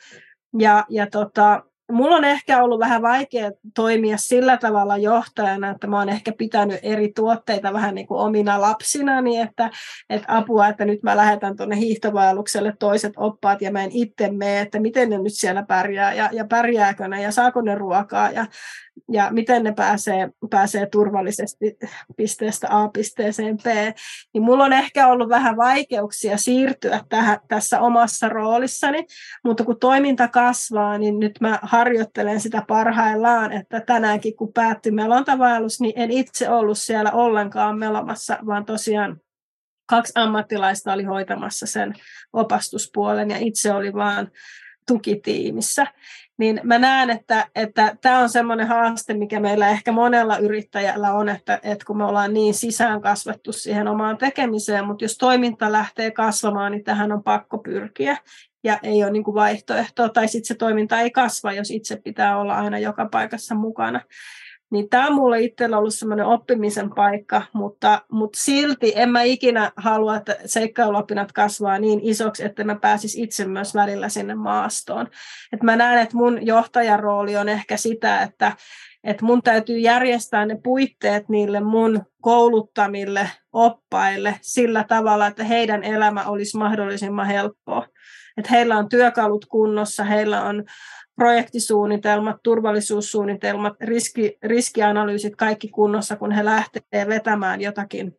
[0.59, 1.63] ja, ja tota,
[1.93, 6.79] mulla on ehkä ollut vähän vaikea toimia sillä tavalla johtajana, että mä oon ehkä pitänyt
[6.84, 9.69] eri tuotteita vähän niin kuin omina lapsina, niin että,
[10.10, 14.62] että apua, että nyt mä lähetän tuonne hiihtovaellukselle toiset oppaat ja mä en itse mene,
[14.62, 18.45] että miten ne nyt siellä pärjää ja, ja pärjääkö ne ja saako ne ruokaa ja,
[19.12, 21.77] ja miten ne pääsee, pääsee turvallisesti
[22.17, 23.65] pisteestä A pisteeseen B,
[24.34, 29.06] niin mulla on ehkä ollut vähän vaikeuksia siirtyä tähän, tässä omassa roolissani,
[29.43, 35.81] mutta kun toiminta kasvaa, niin nyt mä harjoittelen sitä parhaillaan, että tänäänkin kun päättyi melontavaellus,
[35.81, 39.21] niin en itse ollut siellä ollenkaan melomassa, vaan tosiaan
[39.85, 41.93] kaksi ammattilaista oli hoitamassa sen
[42.33, 44.31] opastuspuolen ja itse oli vaan
[44.87, 45.87] tukitiimissä.
[46.37, 51.29] Niin mä näen, että, että tämä on semmoinen haaste, mikä meillä ehkä monella yrittäjällä on,
[51.29, 56.11] että, että kun me ollaan niin sisään kasvettu siihen omaan tekemiseen, mutta jos toiminta lähtee
[56.11, 58.17] kasvamaan, niin tähän on pakko pyrkiä
[58.63, 62.39] ja ei ole niin kuin vaihtoehtoa, tai sitten se toiminta ei kasva, jos itse pitää
[62.39, 64.02] olla aina joka paikassa mukana.
[64.73, 69.71] Niin tämä on mulle itsellä ollut semmoinen oppimisen paikka, mutta, mutta silti en mä ikinä
[69.78, 75.08] halua, että seikkailuopinnat kasvaa niin isoksi, että mä pääsis itse myös välillä sinne maastoon.
[75.54, 78.52] Et mä näen, että mun johtajan rooli on ehkä sitä, että,
[79.04, 86.26] että mun täytyy järjestää ne puitteet niille mun kouluttamille oppaille sillä tavalla, että heidän elämä
[86.26, 87.88] olisi mahdollisimman helppoa.
[88.37, 90.63] Että heillä on työkalut kunnossa, heillä on
[91.15, 98.17] projektisuunnitelmat, turvallisuussuunnitelmat, riski, riskianalyysit kaikki kunnossa, kun he lähtee vetämään jotakin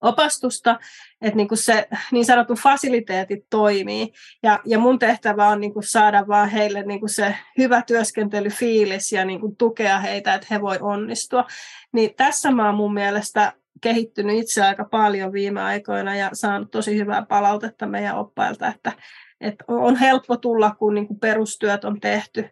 [0.00, 0.78] opastusta,
[1.20, 4.12] että niin kuin se niin sanottu fasiliteetit toimii.
[4.42, 9.12] Ja, ja mun tehtävä on niin kuin saada vaan heille niin kuin se hyvä työskentelyfiilis
[9.12, 11.44] ja niin kuin tukea heitä, että he voi onnistua.
[11.92, 16.96] Niin tässä mä oon mun mielestä kehittynyt itse aika paljon viime aikoina ja saanut tosi
[16.96, 18.92] hyvää palautetta meidän oppailta, että,
[19.40, 22.44] että on helppo tulla, kun niin kuin perustyöt on tehty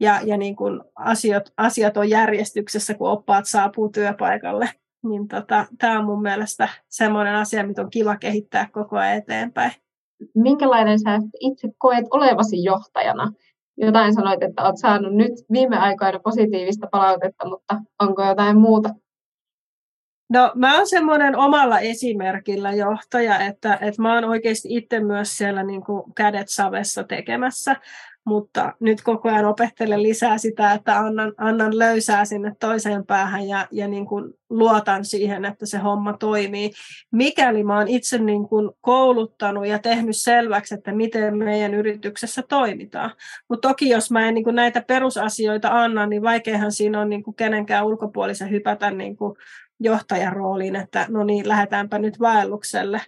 [0.00, 4.68] ja, ja niin kuin asiat, asiat on järjestyksessä, kun oppaat saapuu työpaikalle.
[5.08, 9.72] niin tota, tämä on mun mielestä semmoinen asia, mitä on kiva kehittää koko ajan eteenpäin.
[10.34, 13.32] Minkälainen sä itse koet olevasi johtajana?
[13.76, 18.94] Jotain sanoit, että olet saanut nyt viime aikoina positiivista palautetta, mutta onko jotain muuta?
[20.32, 25.62] No mä oon semmoinen omalla esimerkillä johtaja, että, että mä oon oikeasti itse myös siellä
[25.62, 27.76] niin kuin kädet savessa tekemässä
[28.24, 33.68] mutta nyt koko ajan opettelen lisää sitä, että annan, annan löysää sinne toiseen päähän ja,
[33.70, 36.70] ja niin kuin luotan siihen, että se homma toimii.
[37.12, 43.10] Mikäli mä oon itse niin kuin kouluttanut ja tehnyt selväksi, että miten meidän yrityksessä toimitaan.
[43.48, 47.22] Mutta toki jos mä en niin kuin näitä perusasioita anna, niin vaikeahan siinä on niin
[47.22, 49.36] kuin kenenkään ulkopuolisen hypätä niin kuin
[49.84, 53.00] johtajan rooliin, että no niin, lähdetäänpä nyt vaellukselle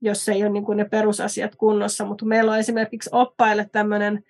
[0.00, 2.04] jos ei ole niin kuin ne perusasiat kunnossa.
[2.04, 4.24] Mutta meillä on esimerkiksi oppaille tämmöinen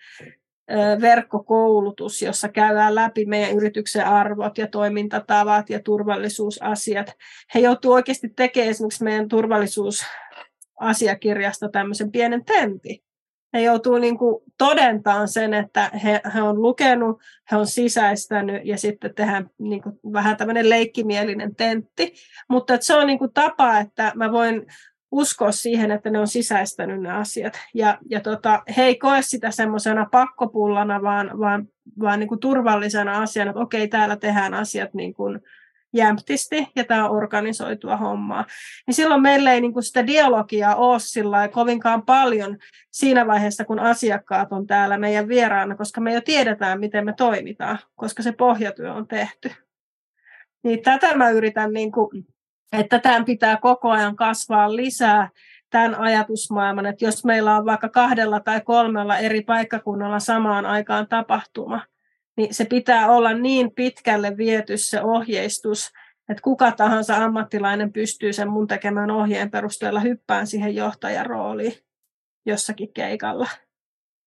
[1.00, 7.12] verkkokoulutus, jossa käydään läpi meidän yrityksen arvot ja toimintatavat ja turvallisuusasiat.
[7.54, 13.00] He joutuvat oikeasti tekemään esimerkiksi meidän turvallisuusasiakirjasta tämmöisen pienen tentin.
[13.54, 17.20] He joutuu niin kuin todentamaan sen, että he, he on lukenut,
[17.50, 22.14] he on sisäistänyt ja sitten tehdään niin kuin vähän tämmöinen leikkimielinen tentti.
[22.48, 24.66] Mutta että se on niin kuin tapa, että mä voin
[25.10, 27.60] uskoa siihen, että ne on sisäistänyt ne asiat.
[27.74, 31.68] Ja, ja tota, he ei koe sitä semmoisena pakkopullana, vaan, vaan,
[32.00, 35.40] vaan niin kuin turvallisena asiana, että okei, täällä tehdään asiat niin kuin
[35.92, 38.44] jämptisti ja tämä on organisoitua hommaa.
[38.86, 42.56] Niin silloin meillä ei niin kuin sitä dialogia ole sillä kovinkaan paljon
[42.90, 47.78] siinä vaiheessa, kun asiakkaat on täällä meidän vieraana, koska me jo tiedetään, miten me toimitaan,
[47.96, 49.50] koska se pohjatyö on tehty.
[50.64, 52.26] Niin tätä mä yritän niin kuin
[52.72, 55.28] että tämän pitää koko ajan kasvaa lisää
[55.70, 61.80] tämän ajatusmaailman, että jos meillä on vaikka kahdella tai kolmella eri paikkakunnalla samaan aikaan tapahtuma,
[62.38, 65.90] niin se pitää olla niin pitkälle viety se ohjeistus,
[66.28, 71.72] että kuka tahansa ammattilainen pystyy sen mun tekemään ohjeen perusteella hyppään siihen johtajan rooliin
[72.46, 73.48] jossakin keikalla.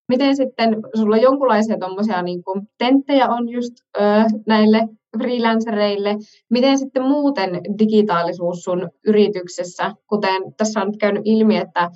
[0.09, 2.43] Miten sitten, sulla jonkunlaisia tuommoisia niin
[2.78, 4.01] tenttejä on just ö,
[4.47, 4.88] näille
[5.18, 6.16] freelancereille.
[6.49, 7.49] Miten sitten muuten
[7.80, 11.91] digitaalisuus sun yrityksessä, kuten tässä on nyt käynyt ilmi, että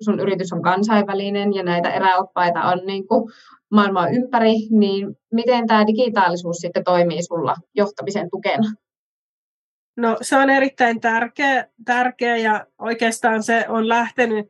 [0.00, 3.32] sun yritys on kansainvälinen ja näitä eräoppaita on niin kuin
[3.70, 8.72] maailmaa ympäri, niin miten tämä digitaalisuus sitten toimii sulla johtamisen tukena?
[9.96, 14.46] No se on erittäin tärkeä, tärkeä ja oikeastaan se on lähtenyt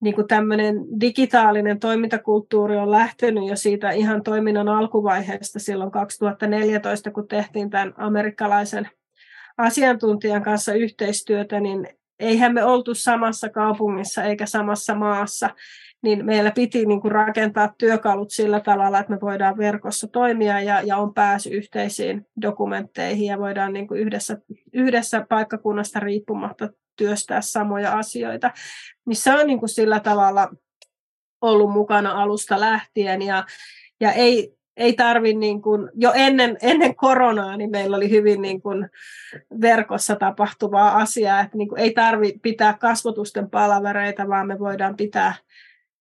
[0.00, 7.28] niin kuin tämmöinen digitaalinen toimintakulttuuri on lähtenyt jo siitä ihan toiminnan alkuvaiheesta silloin 2014, kun
[7.28, 8.88] tehtiin tämän amerikkalaisen
[9.58, 11.88] asiantuntijan kanssa yhteistyötä, niin
[12.24, 15.50] eihän me oltu samassa kaupungissa eikä samassa maassa,
[16.02, 20.80] niin meillä piti niin kuin rakentaa työkalut sillä tavalla, että me voidaan verkossa toimia ja,
[20.80, 24.38] ja on pääsy yhteisiin dokumentteihin ja voidaan niin kuin yhdessä,
[24.72, 28.50] yhdessä paikkakunnasta riippumatta työstää samoja asioita.
[29.06, 30.50] Niin se on niin kuin sillä tavalla
[31.40, 33.44] ollut mukana alusta lähtien ja,
[34.00, 38.62] ja ei, ei tarvi niin kuin, jo ennen, ennen koronaa niin meillä oli hyvin niin
[38.62, 38.90] kuin
[39.60, 45.34] verkossa tapahtuvaa asiaa, että niin kuin ei tarvi pitää kasvotusten palavereita, vaan me voidaan pitää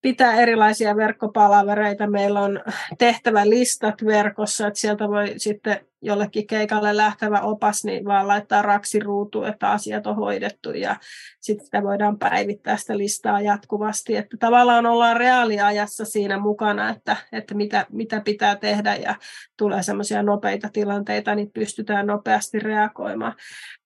[0.02, 2.08] pitää erilaisia verkkopalavereita.
[2.08, 2.62] Meillä on
[2.98, 9.44] tehtävä listat verkossa, että sieltä voi sitten jollekin keikalle lähtevä opas, niin vaan laittaa raksiruutu,
[9.44, 10.96] että asiat on hoidettu ja
[11.40, 14.16] sitten sitä voidaan päivittää sitä listaa jatkuvasti.
[14.16, 19.16] Että tavallaan ollaan reaaliajassa siinä mukana, että, että mitä, mitä pitää tehdä ja
[19.58, 23.36] tulee semmoisia nopeita tilanteita, niin pystytään nopeasti reagoimaan.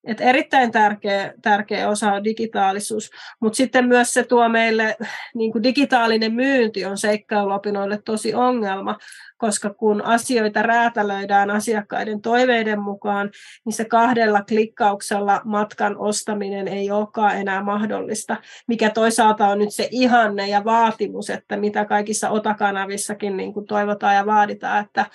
[0.07, 3.09] Et erittäin tärkeä, tärkeä osa on digitaalisuus,
[3.41, 4.95] mutta sitten myös se tuo meille,
[5.35, 8.97] niin digitaalinen myynti on seikkailuopinoille tosi ongelma,
[9.37, 13.31] koska kun asioita räätälöidään asiakkaiden toiveiden mukaan,
[13.65, 19.87] niin se kahdella klikkauksella matkan ostaminen ei olekaan enää mahdollista, mikä toisaalta on nyt se
[19.91, 25.05] ihanne ja vaatimus, että mitä kaikissa otakanavissakin niin kuin toivotaan ja vaaditaan, että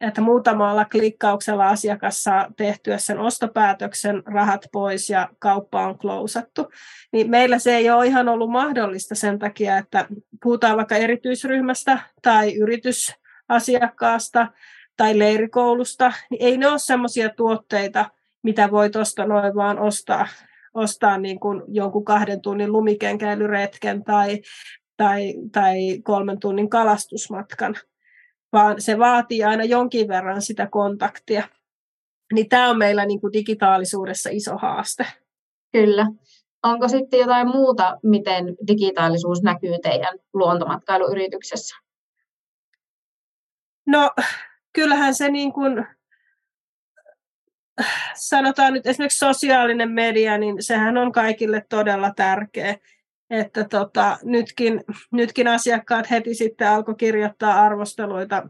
[0.00, 6.70] että muutamalla klikkauksella asiakas saa tehtyä sen ostopäätöksen, rahat pois ja kauppa on klousattu.
[7.12, 10.06] Niin meillä se ei ole ihan ollut mahdollista sen takia, että
[10.42, 12.52] puhutaan vaikka erityisryhmästä tai
[13.50, 14.46] yritysasiakkaasta
[14.96, 18.10] tai leirikoulusta, niin ei ne ole sellaisia tuotteita,
[18.42, 20.26] mitä voi tuosta noin vaan ostaa,
[20.74, 24.40] ostaa niin kuin jonkun kahden tunnin lumikenkäilyretken tai,
[24.96, 27.74] tai, tai kolmen tunnin kalastusmatkan
[28.52, 31.48] vaan se vaatii aina jonkin verran sitä kontaktia.
[32.32, 35.06] Niin tämä on meillä niin kuin digitaalisuudessa iso haaste.
[35.72, 36.06] Kyllä.
[36.62, 41.85] Onko sitten jotain muuta, miten digitaalisuus näkyy teidän luontomatkailuyrityksessä?
[43.86, 44.10] No
[44.72, 45.86] kyllähän se niin kuin
[48.14, 52.76] sanotaan nyt esimerkiksi sosiaalinen media, niin sehän on kaikille todella tärkeä.
[53.30, 58.48] Että tota, nytkin, nytkin asiakkaat heti sitten alkoi kirjoittaa arvosteluita,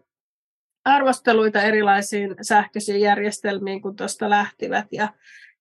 [0.84, 4.86] arvosteluita erilaisiin sähköisiin järjestelmiin, kun tuosta lähtivät.
[4.92, 5.08] Ja,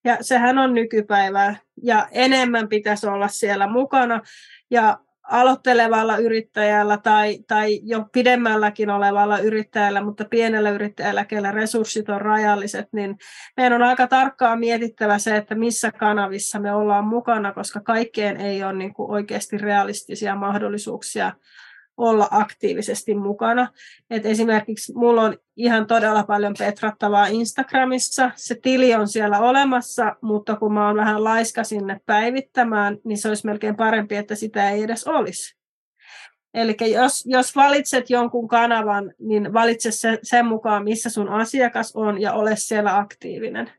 [0.03, 4.21] ja sehän on nykypäivää ja enemmän pitäisi olla siellä mukana.
[4.71, 4.99] Ja
[5.31, 12.87] aloittelevalla yrittäjällä tai, tai jo pidemmälläkin olevalla yrittäjällä, mutta pienellä yrittäjällä, kellä resurssit on rajalliset,
[12.91, 13.17] niin
[13.57, 18.63] meidän on aika tarkkaan mietittävä se, että missä kanavissa me ollaan mukana, koska kaikkeen ei
[18.63, 21.31] ole niin kuin oikeasti realistisia mahdollisuuksia
[21.97, 23.67] olla aktiivisesti mukana.
[24.09, 28.31] Et esimerkiksi mulla on ihan todella paljon petrattavaa Instagramissa.
[28.35, 33.27] Se tili on siellä olemassa, mutta kun mä oon vähän laiska sinne päivittämään, niin se
[33.27, 35.55] olisi melkein parempi, että sitä ei edes olisi.
[36.53, 42.21] Eli jos, jos valitset jonkun kanavan, niin valitse se, sen mukaan, missä sun asiakas on
[42.21, 43.71] ja ole siellä aktiivinen.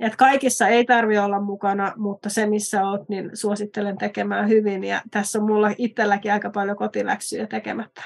[0.00, 4.84] Et kaikissa ei tarvi olla mukana, mutta se missä olet, niin suosittelen tekemään hyvin.
[4.84, 8.02] Ja tässä on mulla itselläkin aika paljon kotiläksyjä tekemättä.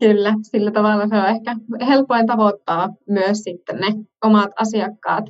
[0.00, 1.56] Kyllä, sillä tavalla se on ehkä
[1.86, 3.86] helpoin tavoittaa myös sitten ne
[4.24, 5.24] omat asiakkaat.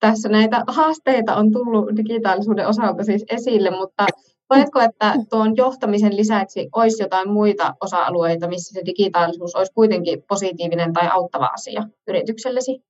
[0.00, 4.06] Tässä näitä haasteita on tullut digitaalisuuden osalta siis esille, mutta
[4.48, 10.92] koetko, että tuon johtamisen lisäksi olisi jotain muita osa-alueita, missä se digitaalisuus olisi kuitenkin positiivinen
[10.92, 12.82] tai auttava asia yrityksellesi?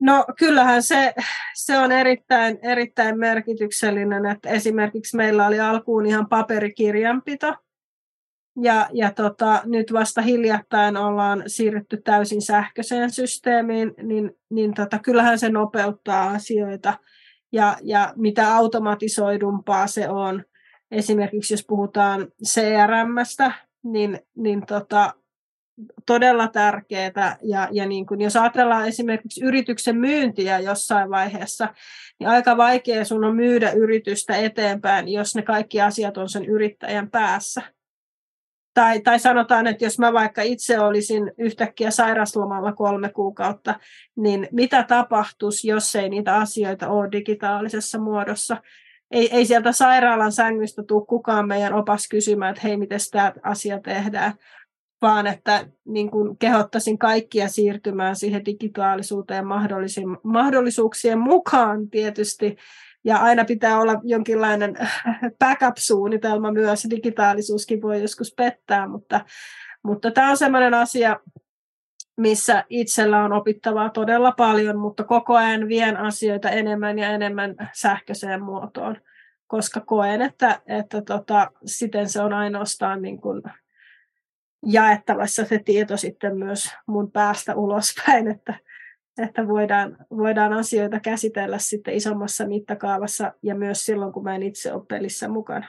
[0.00, 1.14] No kyllähän se,
[1.54, 7.54] se on erittäin, erittäin merkityksellinen, että esimerkiksi meillä oli alkuun ihan paperikirjanpito,
[8.62, 15.38] ja, ja tota, nyt vasta hiljattain ollaan siirrytty täysin sähköiseen systeemiin, niin, niin tota, kyllähän
[15.38, 16.98] se nopeuttaa asioita,
[17.52, 20.44] ja, ja mitä automatisoidumpaa se on,
[20.90, 25.14] esimerkiksi jos puhutaan CRMstä, niin, niin tota,
[26.06, 27.36] todella tärkeää.
[27.42, 31.68] Ja, ja niin kuin, jos ajatellaan esimerkiksi yrityksen myyntiä jossain vaiheessa,
[32.20, 37.10] niin aika vaikea sun on myydä yritystä eteenpäin, jos ne kaikki asiat on sen yrittäjän
[37.10, 37.62] päässä.
[38.74, 43.80] Tai, tai sanotaan, että jos mä vaikka itse olisin yhtäkkiä sairaslomalla kolme kuukautta,
[44.16, 48.56] niin mitä tapahtuisi, jos ei niitä asioita ole digitaalisessa muodossa?
[49.10, 53.80] Ei, ei sieltä sairaalan sängystä tule kukaan meidän opas kysymään, että hei, miten tämä asia
[53.80, 54.32] tehdään,
[55.04, 59.44] vaan että niin kuin kehottaisin kaikkia siirtymään siihen digitaalisuuteen
[60.22, 62.56] mahdollisuuksien mukaan tietysti.
[63.04, 64.74] Ja aina pitää olla jonkinlainen
[65.38, 66.86] backup-suunnitelma myös.
[66.90, 69.20] Digitaalisuuskin voi joskus pettää, mutta,
[69.82, 71.20] mutta tämä on sellainen asia,
[72.16, 78.42] missä itsellä on opittavaa todella paljon, mutta koko ajan vien asioita enemmän ja enemmän sähköiseen
[78.42, 78.96] muotoon,
[79.46, 83.42] koska koen, että, että tota, siten se on ainoastaan niin kuin
[84.66, 88.54] jaettavassa se tieto sitten myös mun päästä ulospäin, että,
[89.22, 94.72] että voidaan, voidaan asioita käsitellä sitten isommassa mittakaavassa ja myös silloin, kun mä en itse
[94.72, 95.66] ole pelissä mukana.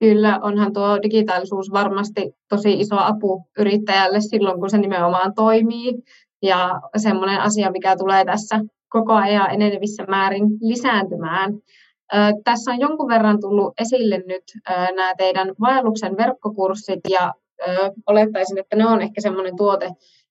[0.00, 5.94] Kyllä, onhan tuo digitaalisuus varmasti tosi iso apu yrittäjälle silloin, kun se nimenomaan toimii.
[6.42, 11.52] Ja semmoinen asia, mikä tulee tässä koko ajan enenevissä määrin lisääntymään.
[12.44, 17.34] Tässä on jonkun verran tullut esille nyt nämä teidän vaelluksen verkkokurssit ja
[18.06, 19.90] olettaisin, että ne on ehkä semmoinen tuote,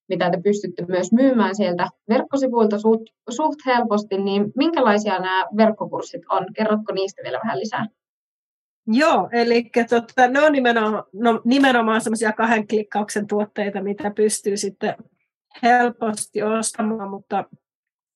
[0.09, 6.45] mitä te pystytte myös myymään sieltä verkkosivuilta suht, suht helposti, niin minkälaisia nämä verkkokurssit on?
[6.55, 7.85] Kerrotko niistä vielä vähän lisää?
[8.87, 14.95] Joo, eli tota, ne on nimenomaan, no, nimenomaan semmoisia kahden klikkauksen tuotteita, mitä pystyy sitten
[15.63, 17.43] helposti ostamaan, mutta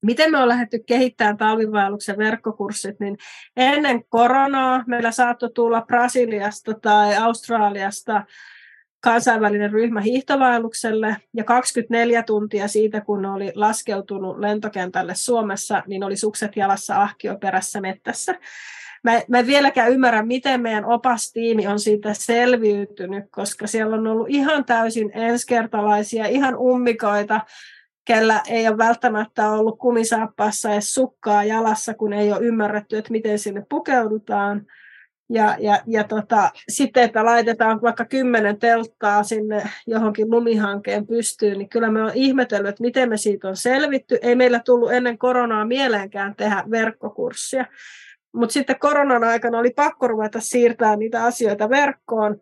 [0.06, 3.18] miten me on lähdetty kehittämään talvivaelluksen verkkokurssit, niin
[3.58, 8.24] ennen koronaa meillä saattoi tulla Brasiliasta tai Australiasta
[9.12, 16.56] kansainvälinen ryhmä hiihtovaellukselle ja 24 tuntia siitä, kun oli laskeutunut lentokentälle Suomessa, niin oli sukset
[16.56, 18.36] jalassa ahkioperässä mettässä.
[19.04, 24.30] Mä, mä en vieläkään ymmärrä, miten meidän opastiimi on siitä selviytynyt, koska siellä on ollut
[24.30, 27.42] ihan täysin ensikertalaisia, ihan ummikoita,
[28.06, 33.40] kellä ei ole välttämättä ollut kumisaappaassa edes sukkaa jalassa, kun ei ole ymmärretty, että miten
[33.40, 34.66] sinne pukeudutaan.
[35.30, 41.70] Ja, ja, ja tota, sitten, että laitetaan vaikka kymmenen telttaa sinne johonkin lumihankeen pystyyn, niin
[41.70, 44.18] kyllä me on ihmetellyt, että miten me siitä on selvitty.
[44.22, 47.66] Ei meillä tullut ennen koronaa mieleenkään tehdä verkkokurssia.
[48.34, 52.42] Mutta sitten koronan aikana oli pakko ruveta siirtää niitä asioita verkkoon.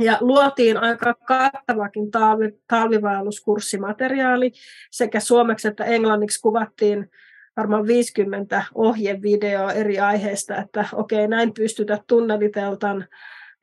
[0.00, 4.52] Ja luotiin aika kattavakin talvi, talvivaelluskurssimateriaali.
[4.90, 7.10] Sekä suomeksi että englanniksi kuvattiin
[7.56, 13.08] varmaan 50 ohjevideoa eri aiheista, että okei, näin pystytät tunneliteltan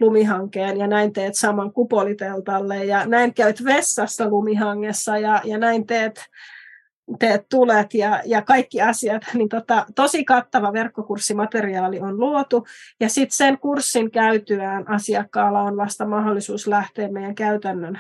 [0.02, 6.26] lumihankeen ja näin teet saman kupoliteltalle ja näin käyt vessassa lumihangessa ja, ja näin teet
[7.20, 12.68] teet tulet ja, ja kaikki asiat, niin tota, tosi kattava verkkokurssimateriaali on luotu.
[13.00, 18.00] Ja sitten sen kurssin käytyään asiakkaalla on vasta mahdollisuus lähteä meidän käytännön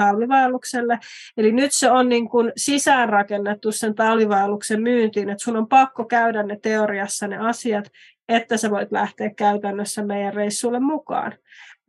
[0.00, 0.98] talvivaellukselle.
[1.36, 6.42] Eli nyt se on niin kuin sisäänrakennettu sen talvivaelluksen myyntiin, että sun on pakko käydä
[6.42, 7.84] ne teoriassa ne asiat,
[8.28, 11.32] että sä voit lähteä käytännössä meidän reissulle mukaan.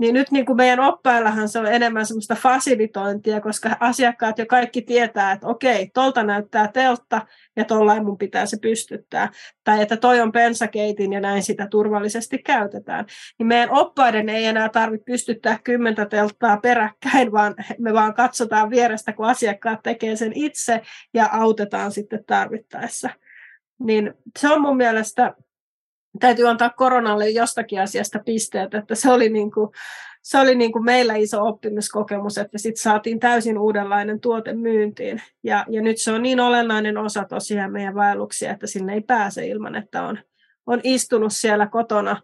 [0.01, 4.81] Niin nyt niin kuin meidän oppaillahan se on enemmän semmoista fasilitointia, koska asiakkaat jo kaikki
[4.81, 7.21] tietää, että okei, tolta näyttää teltta
[7.55, 9.29] ja tollain mun pitää se pystyttää.
[9.63, 13.05] Tai että toi on pensakeitin ja näin sitä turvallisesti käytetään.
[13.39, 19.13] Niin meidän oppaiden ei enää tarvitse pystyttää kymmentä telttaa peräkkäin, vaan me vaan katsotaan vierestä,
[19.13, 20.81] kun asiakkaat tekee sen itse
[21.13, 23.09] ja autetaan sitten tarvittaessa.
[23.79, 25.33] Niin se on mun mielestä
[26.19, 29.69] täytyy antaa koronalle jostakin asiasta pisteet, että se oli, niin kuin,
[30.21, 35.21] se oli niin kuin meillä iso oppimiskokemus, että sitten saatiin täysin uudenlainen tuote myyntiin.
[35.43, 39.47] Ja, ja nyt se on niin olennainen osa tosiaan meidän vaelluksia, että sinne ei pääse
[39.47, 40.19] ilman, että on,
[40.65, 42.21] on istunut siellä kotona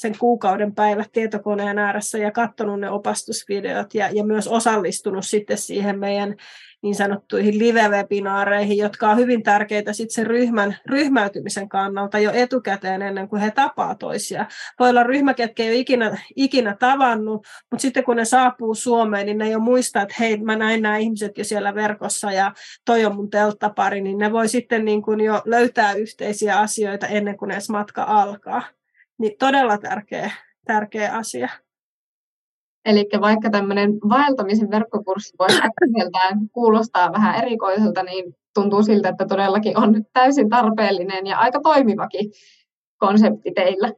[0.00, 5.98] sen kuukauden päivät tietokoneen ääressä ja katsonut ne opastusvideot ja, ja myös osallistunut sitten siihen
[5.98, 6.36] meidän
[6.82, 13.28] niin sanottuihin live-webinaareihin, jotka on hyvin tärkeitä sitten sen ryhmän ryhmäytymisen kannalta jo etukäteen ennen
[13.28, 14.46] kuin he tapaa toisia.
[14.78, 19.26] Voi olla ryhmä, ketkä ei ole ikinä, ikinä tavannut, mutta sitten kun ne saapuu Suomeen,
[19.26, 22.52] niin ne jo muistaa, että hei, mä näin nämä ihmiset jo siellä verkossa ja
[22.84, 27.36] toi on mun telttapari, niin ne voi sitten niin kuin jo löytää yhteisiä asioita ennen
[27.36, 28.62] kuin edes matka alkaa.
[29.20, 30.30] Niin todella tärkeä,
[30.66, 31.48] tärkeä asia.
[32.84, 35.48] Eli vaikka tämmöinen vaeltamisen verkkokurssi voi
[36.52, 42.30] kuulostaa vähän erikoiselta, niin tuntuu siltä, että todellakin on täysin tarpeellinen ja aika toimivakin
[42.98, 43.92] konsepti teillä.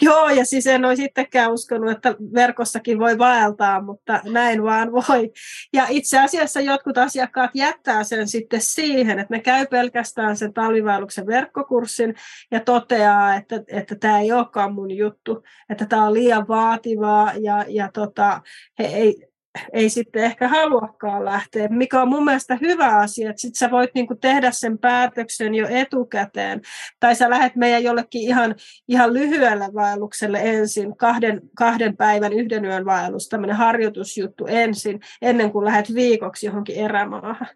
[0.00, 5.30] Joo, ja siis en olisi itsekään uskonut, että verkossakin voi vaeltaa, mutta näin vaan voi.
[5.72, 11.26] Ja itse asiassa jotkut asiakkaat jättää sen sitten siihen, että ne käy pelkästään sen talvivaelluksen
[11.26, 12.14] verkkokurssin
[12.50, 17.64] ja toteaa, että, että tämä ei olekaan mun juttu, että tämä on liian vaativaa ja,
[17.68, 18.42] ja tota,
[18.78, 19.28] he ei,
[19.72, 23.90] ei sitten ehkä haluakaan lähteä, mikä on mun mielestä hyvä asia, että sitten sä voit
[23.94, 26.60] niinku tehdä sen päätöksen jo etukäteen,
[27.00, 28.54] tai sä lähdet meidän jollekin ihan,
[28.88, 35.64] ihan lyhyelle vaellukselle ensin, kahden, kahden päivän, yhden yön vaellus, tämmöinen harjoitusjuttu ensin, ennen kuin
[35.64, 37.48] lähdet viikoksi johonkin erämaahan.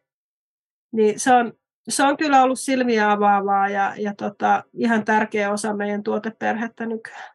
[0.93, 1.53] Niin se on,
[1.89, 7.33] se on kyllä ollut silmiä avaavaa ja, ja tota, ihan tärkeä osa meidän tuoteperhettä nykyään.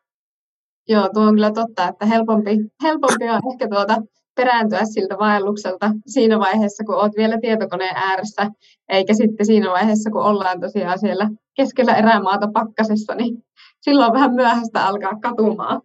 [0.90, 2.52] Joo, tuo on kyllä totta, että helpompi,
[2.84, 4.02] helpompi on ehkä tuota
[4.38, 8.52] perääntyä siltä vaellukselta siinä vaiheessa, kun olet vielä tietokoneen ääressä,
[8.90, 13.44] eikä sitten siinä vaiheessa, kun ollaan tosiaan siellä keskellä erämaata pakkasessa, niin
[13.82, 15.82] silloin vähän myöhäistä alkaa katumaan.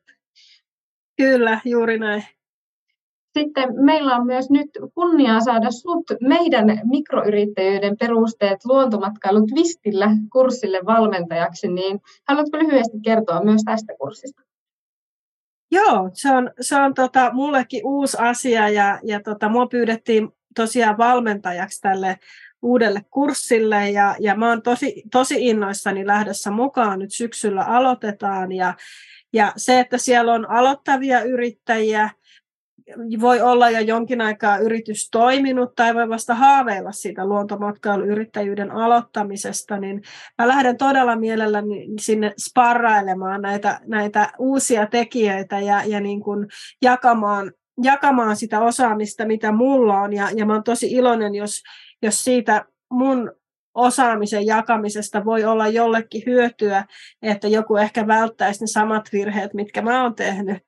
[1.16, 2.24] Kyllä, juuri näin.
[3.38, 11.68] Sitten meillä on myös nyt kunniaa saada sut meidän mikroyrittäjyyden perusteet luontomatkailut Vistillä kurssille valmentajaksi,
[11.68, 14.42] niin haluatko lyhyesti kertoa myös tästä kurssista?
[15.73, 20.99] Joo, se on, se on tota, mullekin uusi asia ja, ja tota, mua pyydettiin tosiaan
[20.99, 22.18] valmentajaksi tälle
[22.62, 26.99] uudelle kurssille ja, ja mä oon tosi, tosi innoissani lähdössä mukaan.
[26.99, 28.75] Nyt syksyllä aloitetaan ja,
[29.33, 32.11] ja se, että siellä on aloittavia yrittäjiä,
[33.20, 40.03] voi olla jo jonkin aikaa yritys toiminut tai voi vasta haaveilla siitä luontomatkailuyrittäjyyden aloittamisesta, niin
[40.38, 46.47] mä lähden todella mielelläni sinne sparrailemaan näitä, näitä uusia tekijöitä ja, ja niin kuin
[46.82, 50.12] jakamaan, jakamaan sitä osaamista, mitä mulla on.
[50.12, 51.62] Ja, ja mä oon tosi iloinen, jos,
[52.03, 53.32] jos siitä mun
[53.74, 56.84] osaamisen jakamisesta voi olla jollekin hyötyä,
[57.22, 60.59] että joku ehkä välttäisi ne samat virheet, mitkä mä oon tehnyt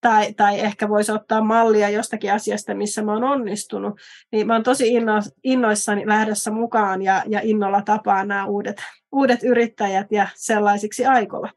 [0.00, 4.00] tai, tai ehkä voisi ottaa mallia jostakin asiasta, missä mä oon onnistunut,
[4.32, 5.12] niin mä oon tosi inno,
[5.44, 8.76] innoissani lähdössä mukaan ja, ja innolla tapaan nämä uudet,
[9.12, 11.54] uudet yrittäjät ja sellaisiksi aikovat.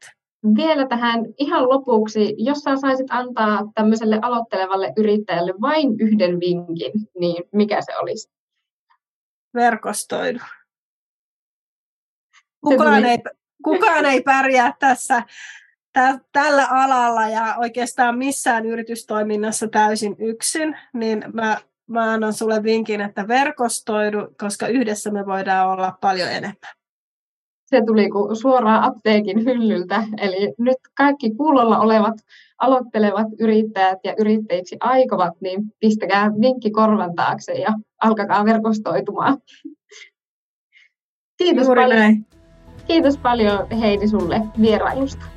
[0.56, 7.44] Vielä tähän ihan lopuksi, jos sä saisit antaa tämmöiselle aloittelevalle yrittäjälle vain yhden vinkin, niin
[7.52, 8.30] mikä se olisi?
[9.54, 10.38] Verkostoidu.
[12.60, 13.18] Kukaan ei,
[13.64, 15.26] kukaan ei pärjää tässä tä,
[16.32, 23.28] tällä alalla ja oikeastaan missään yritystoiminnassa täysin yksin, niin mä, mä annan sulle vinkin, että
[23.28, 26.74] verkostoidu, koska yhdessä me voidaan olla paljon enemmän.
[27.66, 28.08] Se tuli
[28.40, 32.14] suoraan apteekin hyllyltä, eli nyt kaikki kuulolla olevat
[32.58, 37.70] aloittelevat yrittäjät ja yrittäjiksi aikovat, niin pistäkää vinkki korvan taakse ja
[38.02, 39.38] alkakaa verkostoitumaan.
[41.38, 41.98] Kiitos Juuri paljon.
[41.98, 42.26] Näin.
[42.86, 45.33] Kiitos paljon Heidi sulle vierailusta.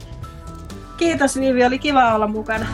[0.98, 2.68] Kiitos Viivi, oli kiva olla mukana.